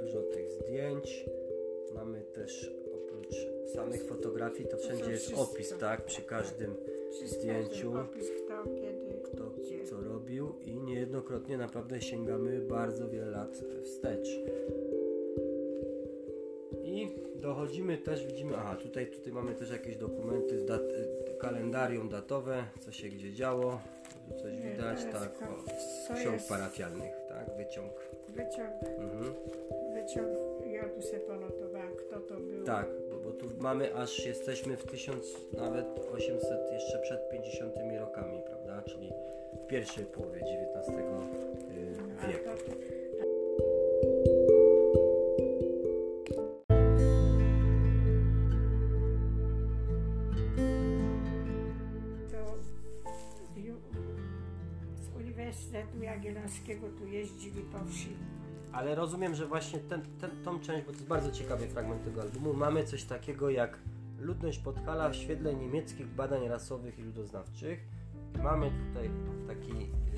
[0.09, 1.25] Dużo tych zdjęć.
[1.95, 3.37] Mamy też oprócz
[3.75, 6.05] samych fotografii, to wszędzie jest opis, tak?
[6.05, 6.75] Przy każdym
[7.13, 7.93] Wszystko Zdjęciu.
[9.25, 9.55] kto
[9.91, 14.29] co robił i niejednokrotnie naprawdę sięgamy bardzo wiele lat wstecz.
[16.85, 20.83] I dochodzimy też, widzimy, aha, tutaj, tutaj mamy też jakieś dokumenty, dat,
[21.39, 23.81] kalendarium datowe, co się gdzie działo,
[24.29, 27.93] tu coś widać, tak, o, z ksiąg parafialnych, tak, wyciąg.
[28.29, 29.35] Wyciąg, Mhm.
[30.09, 30.29] Wyciąg,
[30.67, 32.65] ja tu sobie ponotowałam, kto to był.
[32.65, 38.43] Tak, bo, bo tu mamy aż jesteśmy w 1000, nawet 800, jeszcze przed 50 rokami,
[38.47, 39.13] prawda, czyli
[39.53, 42.51] w pierwszej połowie XIX y, wieku.
[58.73, 62.23] Ale rozumiem, że właśnie ten, ten, tą część, bo to jest bardzo ciekawy fragment tego
[62.23, 63.79] albumu, mamy coś takiego jak
[64.19, 67.81] ludność Podhala w świetle niemieckich badań rasowych i ludoznawczych.
[68.43, 69.11] Mamy tutaj
[69.47, 69.73] taki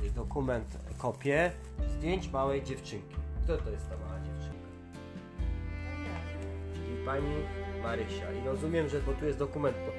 [0.07, 1.53] y, dokument, kopię
[1.88, 3.16] zdjęć małej dziewczynki.
[3.44, 4.68] Kto to jest ta mała dziewczynka?
[6.74, 7.34] Czyli pani
[7.82, 8.32] Marysia.
[8.32, 9.92] I rozumiem, że bo tu jest dokument po,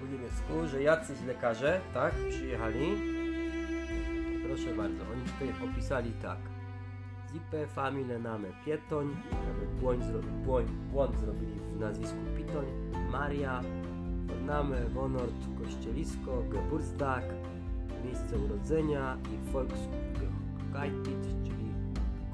[0.00, 2.96] po niemiecku, że jacyś lekarze, tak, przyjechali.
[4.46, 6.38] Proszę bardzo, oni tutaj opisali tak.
[7.32, 12.66] Zippe famile name Pietoń, nawet błąd, zro, błąd, błąd zrobili w nazwisku Pitoń,
[13.12, 13.62] Maria,
[14.46, 17.24] name Wonort Kościelisko, Geburtstag,
[18.04, 21.74] miejsce urodzenia i Volksgeitit, czyli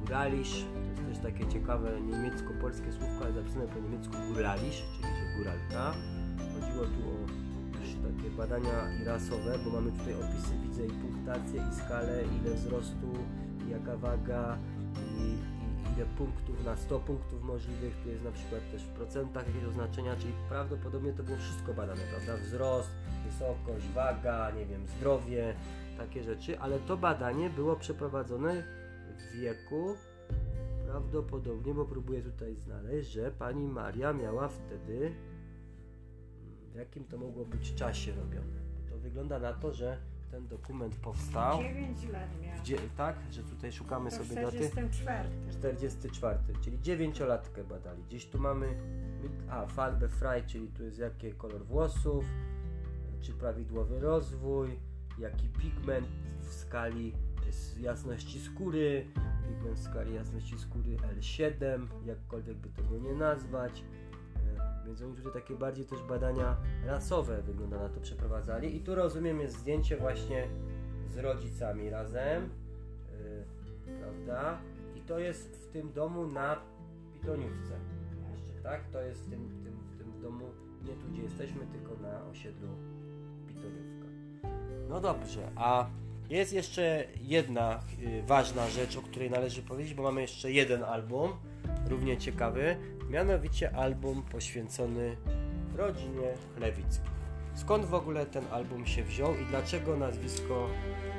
[0.00, 0.64] Guralisz.
[0.96, 5.94] To jest też takie ciekawe niemiecko-polskie słówko, ale zapisane po niemiecku Guralisz, czyli że góralka.
[6.38, 7.46] Chodziło tu o
[8.06, 13.12] takie badania i rasowe, bo mamy tutaj opisy, widzę i punktację, i skalę, ile wzrostu,
[13.70, 14.58] jaka waga,
[15.18, 17.96] i, i ile punktów na 100 punktów możliwych.
[18.02, 22.02] Tu jest na przykład też w procentach jakieś oznaczenia, czyli prawdopodobnie to było wszystko badane,
[22.10, 22.44] prawda?
[22.44, 22.90] Wzrost,
[23.26, 25.54] wysokość, waga, nie wiem, zdrowie,
[25.98, 28.64] takie rzeczy, ale to badanie było przeprowadzone
[29.18, 29.96] w wieku
[30.86, 35.16] prawdopodobnie, bo próbuję tutaj znaleźć, że pani Maria miała wtedy mm,
[36.72, 38.60] w jakim to mogło być czasie robione.
[38.90, 39.98] To wygląda na to, że
[40.36, 41.58] ten dokument powstał.
[41.58, 42.28] 9 lat.
[42.60, 44.56] Gdzie, tak, że tutaj szukamy To sobie daty.
[44.56, 45.28] 44.
[45.50, 48.02] 44, czyli 9-latkę badali.
[48.02, 48.66] Gdzieś tu mamy,
[49.50, 52.24] a farbę fraj, czyli tu jest jaki kolor włosów,
[53.20, 54.78] czy prawidłowy rozwój,
[55.18, 56.06] jaki pigment
[56.40, 57.12] w skali
[57.80, 59.06] jasności skóry,
[59.48, 63.84] pigment w skali jasności skóry L7, jakkolwiek by tego nie nazwać.
[64.86, 68.76] Więc oni tutaj takie bardziej też badania rasowe wygląda na to przeprowadzali.
[68.76, 70.48] I tu rozumiem jest zdjęcie właśnie
[71.08, 72.50] z rodzicami razem,
[73.86, 74.58] e, prawda?
[74.96, 76.56] I to jest w tym domu na
[77.12, 77.72] Pitoniówce.
[78.62, 78.88] Tak?
[78.92, 80.44] To jest w tym, tym, tym domu,
[80.84, 82.68] nie tu gdzie jesteśmy, tylko na osiedlu
[83.48, 84.06] Pitoniówka.
[84.88, 85.86] No dobrze, a
[86.30, 91.30] jest jeszcze jedna y, ważna rzecz, o której należy powiedzieć, bo mamy jeszcze jeden album,
[91.88, 92.76] równie ciekawy,
[93.10, 95.16] mianowicie album poświęcony
[95.76, 97.16] rodzinie Lewickiej.
[97.54, 100.68] Skąd w ogóle ten album się wziął i dlaczego nazwisko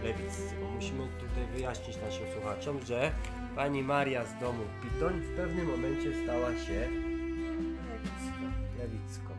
[0.03, 0.41] Lewiccy?
[0.61, 3.11] Bo musimy tutaj wyjaśnić naszym słuchaczom, że
[3.55, 6.89] pani Maria z domu Pitoń w pewnym momencie stała się.
[8.77, 9.29] Lewicką.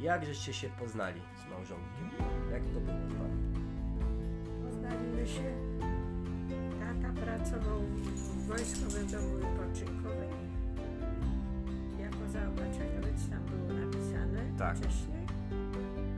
[0.00, 2.10] Jak żeście się poznali z małżonkiem?
[2.52, 3.54] Jak to było wami?
[4.64, 5.52] Poznaliśmy się.
[6.80, 10.25] Tata pracował w wojskowym domu wypoczynkowym.
[12.36, 14.76] Jako zaobaczeniowiec tam było napisane Tak.
[14.76, 15.26] wcześniej.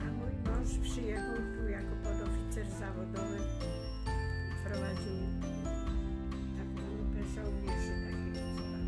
[0.02, 3.38] A mój mąż przyjechał tu jako podoficer zawodowy.
[4.64, 5.16] Prowadził
[6.58, 8.84] taką grupę żołnierzy takiego, co tam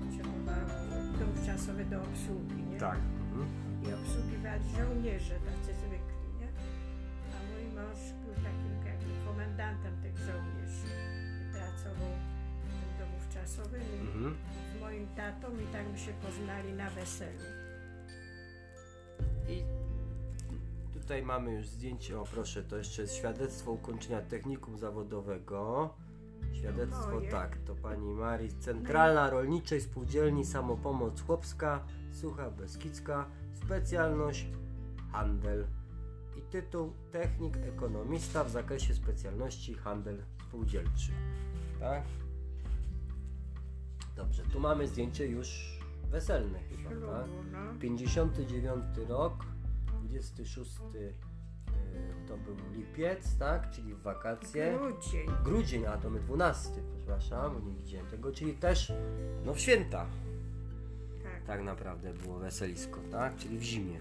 [0.00, 0.74] potrzebowało
[1.90, 2.76] do obsługi, nie?
[2.76, 3.46] Mhm.
[3.84, 6.48] i obsługiwali żołnierze tacy zwykli, nie?
[7.34, 10.88] A mój mąż był takim jakby komendantem tych żołnierzy.
[11.52, 12.12] Pracował
[12.64, 14.34] w tym domu wczasowym Mhm.
[14.84, 17.44] Moim tatą i tak my się poznali na weselu.
[19.48, 19.64] I
[21.00, 25.90] tutaj mamy już zdjęcie, o proszę, to jeszcze jest świadectwo ukończenia technikum zawodowego.
[26.52, 27.30] Świadectwo, Moje.
[27.30, 34.46] tak, to pani Marii, Centralna Rolniczej Spółdzielni Samopomoc Chłopska, Sucha Beskidzka, specjalność
[35.12, 35.66] handel
[36.36, 41.12] i tytuł technik ekonomista w zakresie specjalności handel spółdzielczy.
[41.80, 42.02] Tak?
[44.16, 45.78] Dobrze, tu mamy zdjęcie już
[46.10, 47.26] weselne chyba, Ślubu, tak?
[47.52, 47.80] no.
[47.80, 49.44] 59 rok,
[49.92, 51.14] 26 y,
[52.28, 53.70] to był lipiec, tak?
[53.70, 54.78] Czyli w wakacje.
[54.78, 55.26] Grudzień.
[55.44, 58.92] Grudzień, a to my 12, przepraszam, nie widziałem tego, czyli też
[59.44, 60.06] no w święta
[61.22, 61.42] Tak.
[61.46, 63.36] tak naprawdę było weselisko, tak?
[63.36, 64.00] Czyli w zimie.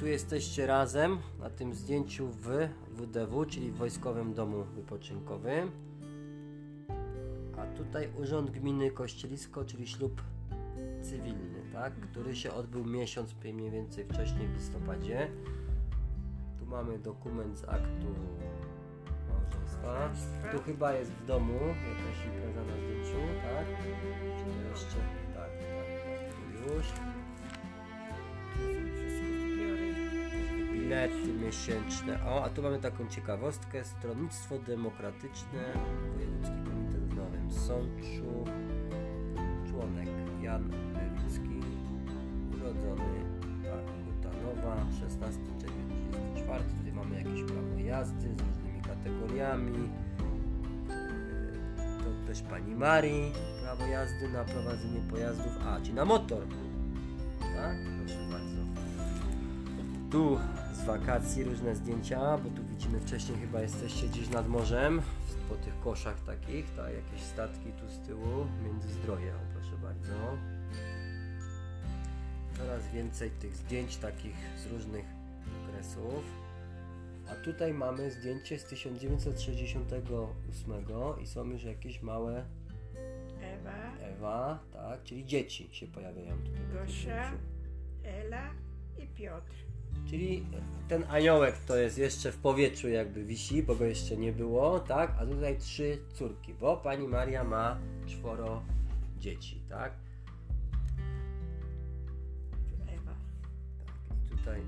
[0.00, 5.70] Tu jesteście razem na tym zdjęciu w WDW, czyli w Wojskowym Domu Wypoczynkowym.
[7.60, 10.22] A tutaj Urząd Gminy Kościelisko, czyli ślub
[11.02, 11.92] cywilny, tak?
[11.92, 15.30] Który się odbył miesiąc mniej więcej wcześniej w listopadzie.
[16.58, 18.14] Tu mamy dokument z aktu
[19.28, 20.10] małżeństwa.
[20.52, 23.66] Tu chyba jest w domu jakaś impreza na zdjęciu, tak?
[24.38, 24.96] Czy to jeszcze?
[25.34, 26.76] Tak, tak, tak.
[26.76, 26.86] Już.
[30.90, 32.18] Bilety miesięczne.
[32.26, 33.84] O, a tu mamy taką ciekawostkę.
[33.84, 35.60] Stronnictwo Demokratyczne,
[36.14, 38.44] Wojewódzki Komitet w Nowym Sączu.
[39.70, 40.08] Członek
[40.42, 41.60] Jan Lewicki.
[42.54, 43.24] Urodzony
[44.04, 45.80] Hutanowa, 16 czerwca
[46.34, 46.64] 34.
[46.64, 49.78] Tutaj mamy jakieś prawo jazdy z różnymi kategoriami.
[50.88, 53.32] Yy, To też pani Marii,
[53.62, 56.42] prawo jazdy na prowadzenie pojazdów, a czy na motor.
[57.40, 57.76] Tak?
[57.98, 58.19] Proszę.
[60.10, 60.38] Tu
[60.72, 65.02] z wakacji różne zdjęcia, bo tu widzimy wcześniej chyba jesteście gdzieś nad morzem,
[65.48, 70.12] po tych koszach takich, tak, jakieś statki tu z tyłu, Międzyzdroje, o proszę bardzo.
[72.56, 75.04] Coraz więcej tych zdjęć takich z różnych
[75.62, 76.24] okresów.
[77.28, 80.74] A tutaj mamy zdjęcie z 1968
[81.22, 82.44] i są już jakieś małe
[83.40, 86.60] Ewa, Ewa, tak, czyli dzieci się pojawiają tutaj.
[86.72, 87.32] Gosia.
[88.04, 88.50] Ela
[88.98, 89.69] i Piotr.
[90.06, 90.46] Czyli
[90.90, 95.14] ten aniołek to jest jeszcze w powietrzu jakby wisi, bo go jeszcze nie było, tak?
[95.18, 98.62] A tutaj trzy córki, bo pani Maria ma czworo
[99.18, 99.92] dzieci, tak?
[102.86, 103.14] Ewa.
[104.26, 104.62] I tutaj,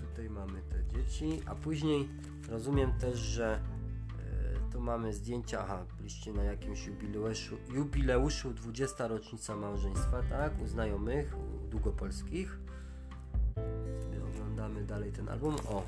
[0.00, 2.08] tutaj mamy te dzieci, a później
[2.48, 3.60] rozumiem też, że
[4.68, 10.60] e, tu mamy zdjęcia, aha, byliście na jakimś jubileuszu, jubileuszu 20 rocznica małżeństwa, tak?
[10.62, 12.69] U znajomych, u długopolskich.
[14.60, 15.56] Oglądamy dalej ten album.
[15.68, 15.82] O!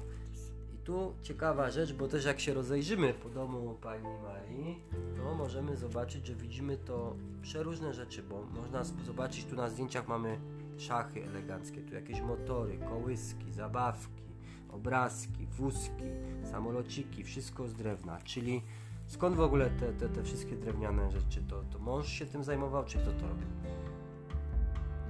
[0.74, 4.82] I tu ciekawa rzecz, bo też jak się rozejrzymy po domu pani Marii,
[5.16, 10.38] to możemy zobaczyć, że widzimy to przeróżne rzeczy, bo można zobaczyć tu na zdjęciach mamy
[10.78, 14.22] szachy eleganckie, tu jakieś motory, kołyski, zabawki,
[14.70, 16.04] obrazki, wózki,
[16.50, 18.62] samolociki, wszystko z drewna, czyli
[19.06, 21.42] skąd w ogóle te, te, te wszystkie drewniane rzeczy?
[21.48, 23.46] To, to mąż się tym zajmował, czy kto to robił?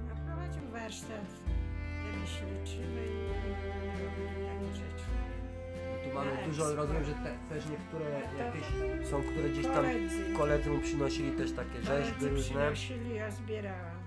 [0.09, 1.42] No, prowadził warsztat
[6.01, 8.05] i tu mamy Tak, dużo, rozumiem, że te, też niektóre
[8.37, 8.65] jakieś
[9.09, 10.33] są, które gdzieś tam Koledzy.
[10.37, 12.71] koledzy mu przynosili też takie rzeźby Koledzy różne.
[12.71, 13.97] przynosili, ja zbierałam.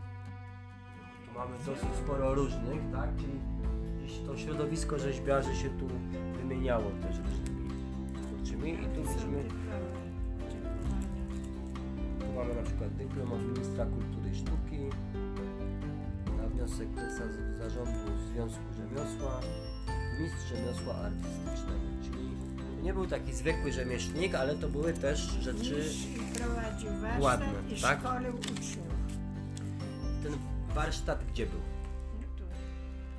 [1.26, 3.10] Tu mamy dosyć sporo różnych, tak?
[3.16, 3.32] Czyli
[3.98, 5.86] gdzieś to środowisko rzeźbiarzy się tu
[6.38, 7.70] wymieniało też różnymi
[8.22, 10.06] twórczymi i tu Są widzimy, dyplomy,
[12.20, 14.15] tu mamy na przykład dyplom od ministra kultury
[16.56, 17.24] wniosek prezesa
[17.58, 19.40] zarządu Związku Rzemiosła
[20.20, 22.30] mistrz rzemiosła artystycznego, czyli
[22.82, 25.84] nie był taki zwykły rzemieślnik, ale to były też rzeczy,
[26.34, 28.00] prowadził warsztat ładne, i tak?
[28.00, 28.94] szkolił uczniów.
[30.22, 30.32] ten
[30.74, 31.60] warsztat gdzie był?
[32.20, 32.44] No tu.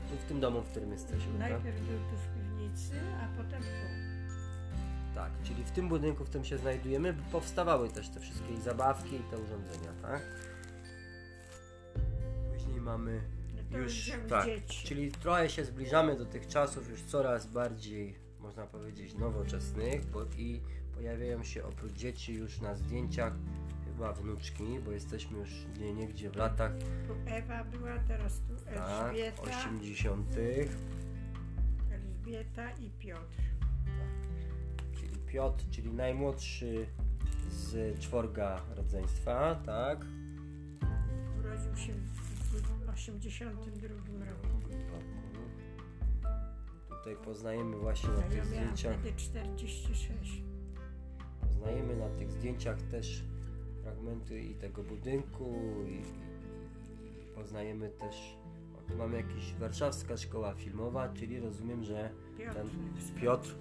[0.10, 1.40] Tu w tym domu, w którym jesteśmy, tak?
[1.40, 3.88] Najpierw był tu w piwnicy, a potem tu.
[5.16, 9.16] Tak, czyli w tym budynku, w którym się znajdujemy, powstawały też te wszystkie i zabawki
[9.16, 10.22] i te urządzenia, tak?
[12.82, 13.22] Mamy
[13.72, 14.88] No już, tak, dzieci.
[14.88, 20.62] czyli trochę się zbliżamy do tych czasów już coraz bardziej, można powiedzieć, nowoczesnych, bo i
[20.94, 23.34] pojawiają się oprócz dzieci już na zdjęciach
[23.86, 25.50] chyba wnuczki, bo jesteśmy już
[25.80, 26.72] nie, niegdzie w latach,
[27.08, 30.28] Tu Ewa była, teraz tu tak, Elżbieta, 80.,
[31.92, 33.38] Elżbieta i Piotr.
[35.00, 36.88] czyli Piotr, czyli najmłodszy
[37.50, 40.06] z czworga rodzeństwa, tak?
[41.40, 42.27] Urodził się w
[42.98, 44.48] 82 roku.
[46.90, 50.42] Tutaj poznajemy właśnie na tych ja zdjęciach, wtedy 46.
[51.42, 53.24] poznajemy na tych zdjęciach też
[53.84, 55.56] fragmenty i tego budynku
[55.88, 58.38] i, i, i poznajemy też,
[58.78, 62.54] o, tu mamy jakiś warszawska szkoła filmowa, czyli rozumiem, że Piotr.
[62.54, 62.68] ten
[63.22, 63.56] Piotr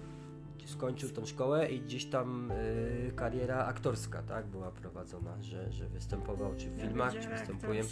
[0.65, 6.55] skończył tą szkołę i gdzieś tam y, kariera aktorska, tak, była prowadzona, że, że występował
[6.55, 7.83] czy w filmach, czy wydziale występuje.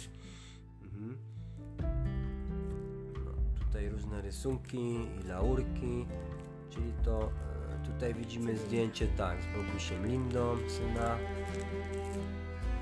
[0.82, 1.35] Mhm.
[3.76, 4.78] Tutaj różne rysunki
[5.20, 6.06] i laurki,
[6.70, 11.16] czyli to e, tutaj widzimy zdjęcie tak z Bogusiem Lindą, syna,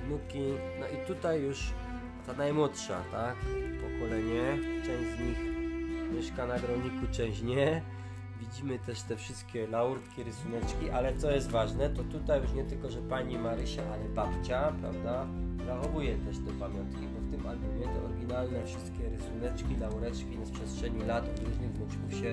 [0.07, 0.45] wnuki,
[0.81, 1.73] no i tutaj już
[2.27, 3.37] ta najmłodsza, tak,
[3.83, 5.39] pokolenie, część z nich
[6.15, 7.83] mieszka na Groniku, część nie.
[8.41, 12.91] Widzimy też te wszystkie laurki, rysuneczki, ale co jest ważne, to tutaj już nie tylko,
[12.91, 15.27] że pani Marysia, ale babcia, prawda,
[15.67, 21.39] zachowuje też te pamiątki, tym albumie te oryginalne wszystkie rysuneczki, laureczki z przestrzeni lat od
[21.39, 22.33] różnych wnuczków się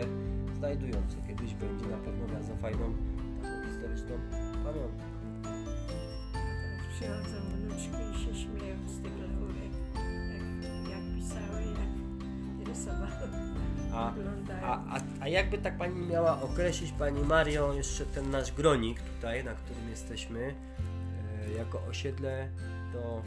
[0.57, 2.93] znajdują, co kiedyś będzie na pewno bardzo fajną,
[3.41, 4.15] taką historyczną
[4.63, 5.03] pamiątką.
[6.99, 9.73] Teraz przychodzą wnuczki i się śmieją z tych laurek.
[10.63, 13.31] Jak, jak pisały, jak rysowały.
[13.93, 14.65] A, Wyglądają.
[14.65, 19.43] a, a, a jakby tak pani miała określić, pani Mario, jeszcze ten nasz gronik tutaj,
[19.43, 20.55] na którym jesteśmy,
[21.47, 22.47] e, jako osiedle,
[22.93, 23.21] to,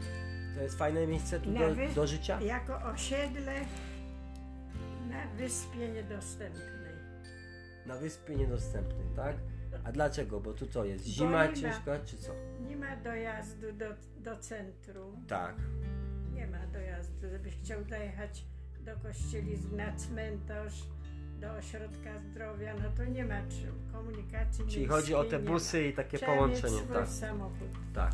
[0.55, 2.41] to jest fajne miejsce tu do, Nawet do życia?
[2.41, 3.53] Jako osiedle
[5.09, 6.95] na wyspie niedostępnej.
[7.85, 9.35] Na wyspie niedostępnej, tak?
[9.83, 10.39] A dlaczego?
[10.39, 11.05] Bo tu co jest?
[11.05, 12.31] Zima ciężka, czy co?
[12.67, 13.85] Nie ma dojazdu do,
[14.17, 15.25] do centrum.
[15.27, 15.55] Tak.
[16.33, 17.29] Nie ma dojazdu.
[17.29, 18.45] Żebyś chciał dojechać
[18.85, 20.83] do kościelic, na cmentarz,
[21.41, 23.91] do ośrodka zdrowia, no to nie ma czym.
[23.91, 27.07] Komunikacji Czyli chodzi o te busy i takie Trzeba połączenie, mieć swój tak.
[27.07, 27.69] samochód.
[27.93, 28.13] Tak.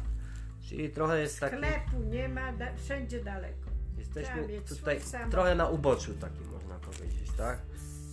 [0.62, 1.56] Czyli trochę jest taki.
[1.56, 3.72] Sklepu nie ma, da, wszędzie daleko.
[3.98, 5.00] Jesteśmy tutaj
[5.32, 7.60] trochę na uboczu takim można powiedzieć, tak?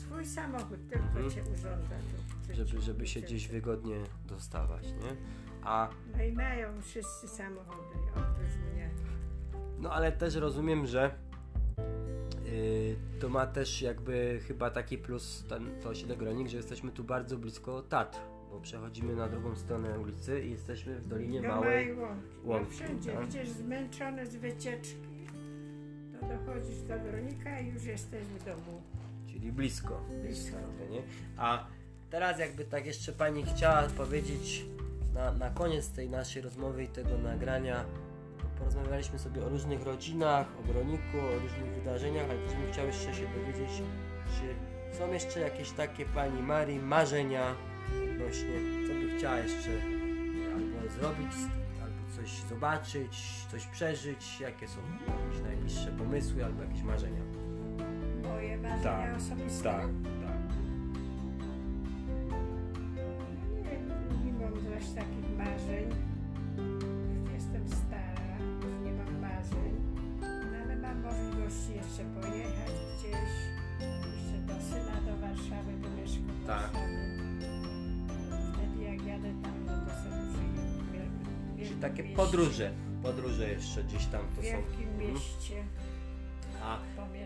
[0.01, 1.31] Swój samochód tylko Mhm.
[1.31, 1.95] cię urządza
[2.49, 2.55] tu.
[2.55, 3.97] Żeby, żeby się gdzieś wygodnie
[4.27, 5.17] dostawać, nie?
[5.63, 8.91] A No i mają wszyscy samochody, oprócz mnie.
[9.79, 11.15] No ale też rozumiem, że
[12.45, 17.05] yy, to ma też jakby chyba taki plus ten, to osiedle Gronik, że jesteśmy tu
[17.05, 18.19] bardzo blisko Tatr,
[18.51, 21.95] bo przechodzimy na drugą stronę ulicy i jesteśmy w Dolinie do Małej.
[22.45, 22.71] łąki.
[22.71, 23.27] No wszędzie, tak?
[23.27, 25.27] gdzieś zmęczony z wycieczki,
[26.13, 28.83] to dochodzisz do Weronika i już jesteś w domu.
[29.27, 30.01] Czyli blisko.
[30.23, 30.57] Blisko.
[30.91, 31.03] Nie?
[31.37, 31.67] A
[32.11, 34.67] teraz jakby tak jeszcze Pani chciała powiedzieć
[35.15, 37.85] na, na koniec tej naszej rozmowy i tego nagrania,
[38.59, 43.15] porozmawialiśmy sobie o różnych rodzinach, o Groniku, o różnych wydarzeniach, ale też bym chciał jeszcze
[43.15, 43.83] się dowiedzieć,
[44.41, 44.55] czy
[44.99, 47.55] są jeszcze jakieś takie Pani Marii marzenia
[48.13, 48.55] odnośnie,
[48.89, 49.71] co by chciała jeszcze
[50.55, 51.33] albo zrobić,
[51.83, 57.23] albo coś zobaczyć, coś przeżyć, jakie są jakieś najbliższe pomysły albo jakieś marzenia.
[58.23, 59.63] Moje marzenia Tak, osobiste.
[59.65, 59.87] tak.
[62.97, 63.03] No
[63.55, 65.89] nie, nie mam zaś takich marzeń.
[67.23, 69.75] Już jestem stara, już nie mam marzeń.
[70.21, 73.33] No ale mam możliwości jeszcze pojechać gdzieś.
[73.81, 75.73] Jeszcze do syna do Warszawy,
[79.23, 79.29] bo
[81.57, 82.17] mieszka Czyli takie mieście.
[82.17, 84.43] podróże, podróże jeszcze gdzieś tam W to są.
[84.43, 85.13] wielkim Mhm.
[85.13, 85.65] mieście
[86.63, 86.79] A,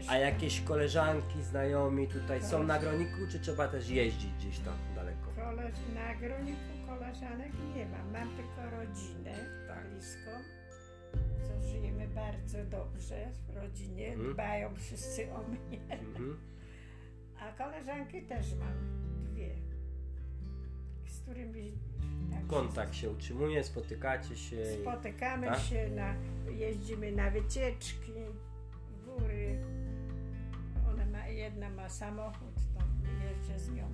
[0.09, 5.31] a jakieś koleżanki, znajomi tutaj są na Groniku, czy trzeba też jeździć gdzieś tam daleko?
[5.37, 5.71] Kole...
[5.95, 8.13] Na Groniku koleżanek nie mam.
[8.13, 9.35] Mam tylko rodzinę
[9.93, 10.31] bliską,
[11.43, 14.09] co żyjemy bardzo dobrze w rodzinie.
[14.13, 14.33] Mhm.
[14.35, 15.79] Dbają wszyscy o mnie.
[15.91, 16.37] Mhm.
[17.41, 18.75] A koleżanki też mam
[19.21, 19.49] dwie,
[21.33, 21.73] z którymi
[22.31, 24.57] tak Kontakt się utrzymuje, spotykacie się.
[24.83, 25.61] spotykamy tak?
[25.61, 26.15] się, na,
[26.51, 28.13] jeździmy na wycieczki,
[29.05, 29.65] góry.
[30.91, 32.85] Ona ma, jedna ma samochód, to
[33.25, 33.89] jeżdżę z nią.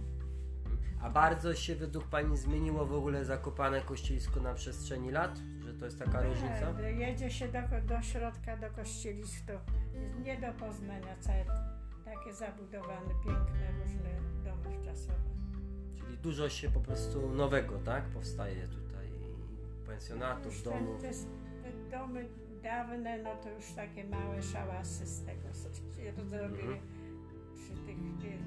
[1.02, 5.38] A bardzo się według Pani zmieniło w ogóle Zakopane Kościelisko na przestrzeni lat?
[5.64, 6.72] Że to jest taka różnica?
[6.72, 7.60] Tak, jedzie się do,
[7.94, 9.52] do środka, do kościelisk, to
[10.22, 11.44] nie do poznania całe
[12.04, 14.10] takie zabudowane, piękne, różne
[14.44, 15.37] domy wczasowe.
[16.22, 18.04] Dużo się po prostu nowego, tak?
[18.04, 19.08] Powstaje tutaj.
[19.86, 21.02] Pensjonatów, domów.
[21.02, 22.28] Te, te, domy
[22.62, 25.48] dawne, no to już takie małe szałasy z tego,
[26.28, 26.78] zrobiły Mhm.
[27.54, 28.40] przy tych wielkich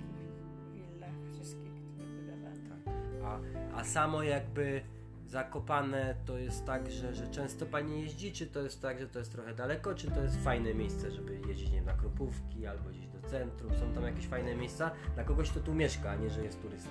[0.73, 3.39] willach wszystkich, które budowano.
[3.73, 4.81] A, a samo jakby
[5.27, 9.19] Zakopane to jest tak, że, że często Pani jeździ, czy to jest tak, że to
[9.19, 12.89] jest trochę daleko, czy to jest fajne miejsce, żeby jeździć nie wiem, na Kropówki albo
[12.89, 13.75] gdzieś do centrum?
[13.75, 16.89] Są tam jakieś fajne miejsca dla kogoś, kto tu mieszka, a nie, że jest turystą.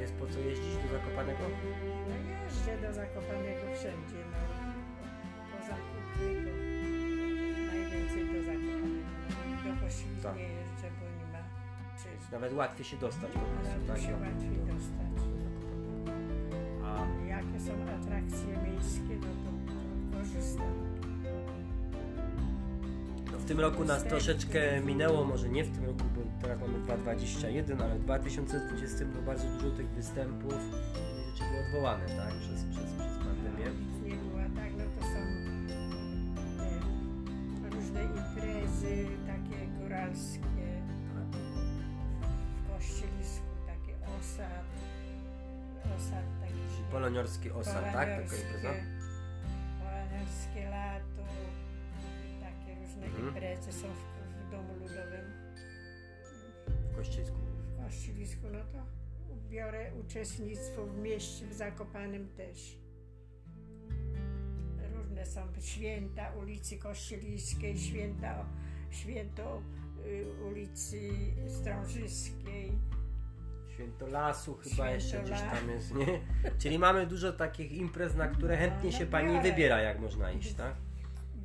[0.00, 1.44] Jest po co jeździć do Zakopanego?
[2.08, 2.14] No
[2.44, 4.38] jeżdżę do Zakopanego wszędzie, no.
[5.52, 9.04] Poza Kutnie, to najwięcej do Zakopanego.
[9.64, 10.36] Do Kościelic Tak.
[10.38, 11.38] jeżdżę, bo nie ma
[12.26, 13.98] czy Nawet łatwiej się dostać po prostu, tak?
[13.98, 15.14] się łatwiej do- dostać.
[16.84, 19.50] A Jakie są atrakcje miejskie, no to
[20.18, 20.74] korzystam.
[23.34, 26.78] No w tym roku nas troszeczkę minęło, może nie w tym roku, bo teraz mamy
[26.78, 32.34] 2021, ale w 2020 no bardzo dużo tych występów i rzeczy było odwołane, tak?
[32.34, 33.70] Przez, przez, przez pandemię.
[33.80, 35.20] Nic nie było, tak, no to są
[37.62, 40.66] te różne imprezy takie góralskie
[42.56, 44.64] w kościelisku, takie osad,
[45.96, 47.92] osad taki poloniorski osad, tak?
[47.92, 48.70] Taka impreza?
[49.78, 51.24] Poloniorskie lato,
[52.94, 53.28] różne Mhm.
[53.28, 55.24] imprezy są w, w domu ludowym.
[56.92, 57.36] W Kościelsku.
[57.36, 58.86] w Kościelisku, no to
[59.48, 62.78] biorę uczestnictwo w mieście, w Zakopanem też.
[64.96, 68.46] Różne są święta ulicy Kościeliskiej, święta,
[68.90, 69.62] święto
[70.06, 71.10] y, ulicy
[71.48, 72.72] Strążyskiej.
[73.74, 76.20] Święto lasu chyba Święto jeszcze gdzieś tam jest, nie?
[76.58, 80.32] Czyli mamy dużo takich imprez, na które chętnie No, się no pani wybiera, jak można
[80.32, 80.74] iść, tak?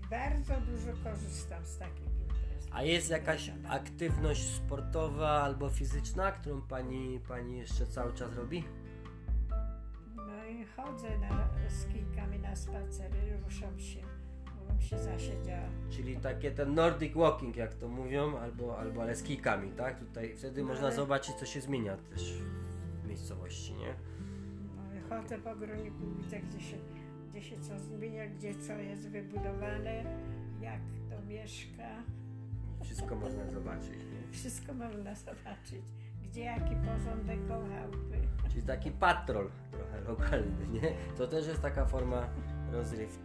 [0.10, 2.68] Bardzo dużo korzystam z takich imprez.
[2.72, 8.64] A jest jakaś aktywność sportowa albo fizyczna, którą pani, pani jeszcze cały czas robi?
[10.16, 14.01] No i chodzę na, z kijkami na spacery, ruszam się,
[14.45, 15.70] bo bym się zasiedziała.
[15.89, 19.99] Czyli takie ten Nordic Walking, jak to mówią, albo, albo ale z kijkami, tak?
[19.99, 22.34] Tutaj wtedy No można ale- zobaczyć, co się zmienia też
[23.03, 23.93] w miejscowości, nie?
[24.76, 26.78] No i chodzę po groniku, widzę gdzie się,
[27.39, 30.03] gdzie się co zmienia, gdzie co jest wybudowane,
[30.61, 30.79] jak
[31.09, 32.03] to mieszka.
[32.83, 34.31] Wszystko można zobaczyć, nie?
[34.31, 35.81] Wszystko można zobaczyć.
[36.23, 38.17] Gdzie jaki porządek koło chałupy.
[38.49, 40.93] Czyli taki patrol trochę lokalny, nie?
[41.17, 42.27] To też jest taka forma
[42.71, 43.23] rozrywki.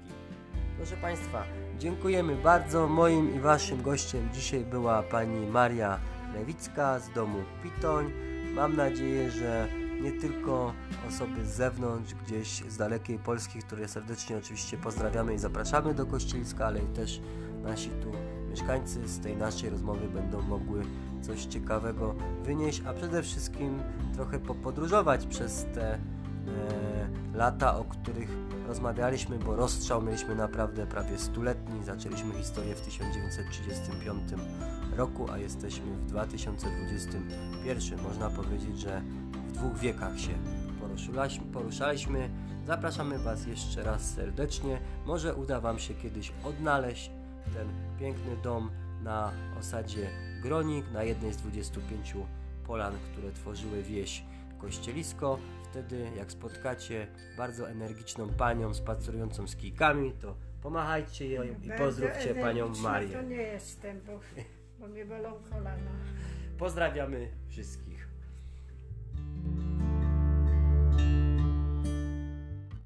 [0.76, 1.44] Proszę Państwa,
[1.78, 2.88] dziękujemy bardzo.
[2.88, 6.00] Moim i Waszym gościem dzisiaj była Pani Maria
[6.34, 8.12] Lewicka z domu Pitoń.
[8.54, 9.68] Mam nadzieję, że
[10.02, 10.72] nie tylko
[11.08, 16.66] osoby z zewnątrz, gdzieś z dalekiej Polski, które serdecznie oczywiście pozdrawiamy i zapraszamy do Kościeliska,
[16.66, 17.20] ale i też
[17.62, 18.12] nasi tu
[18.50, 20.82] mieszkańcy z tej naszej rozmowy będą mogły
[21.22, 23.82] coś ciekawego wynieść, a przede wszystkim
[24.14, 25.98] trochę popodróżować przez te e,
[27.34, 28.28] lata, o których
[28.66, 31.84] rozmawialiśmy, bo rozstrzał mieliśmy naprawdę prawie stuletni.
[31.84, 34.22] Zaczęliśmy historię w 1935
[34.96, 38.02] roku, a jesteśmy w 2021.
[38.02, 39.02] Można powiedzieć, że
[39.54, 40.32] dwóch wiekach się
[40.80, 41.46] poruszaliśmy.
[41.52, 42.30] poruszaliśmy.
[42.66, 44.78] Zapraszamy Was jeszcze raz serdecznie.
[45.06, 47.10] Może uda Wam się kiedyś odnaleźć
[47.54, 47.68] ten
[47.98, 48.70] piękny dom
[49.02, 50.10] na osadzie
[50.42, 52.14] Gronik, na jednej z 25
[52.66, 54.24] polan, które tworzyły wieś
[54.58, 55.38] Kościelisko.
[55.70, 57.06] Wtedy, jak spotkacie
[57.36, 63.08] bardzo energiczną panią spacerującą z kijkami, to pomachajcie jej i pozdrówcie panią Marię.
[63.08, 64.20] To nie jestem, bo,
[64.80, 65.90] bo mnie bolą kolana.
[66.58, 67.93] Pozdrawiamy wszystkich.
[69.44, 69.83] Thank you.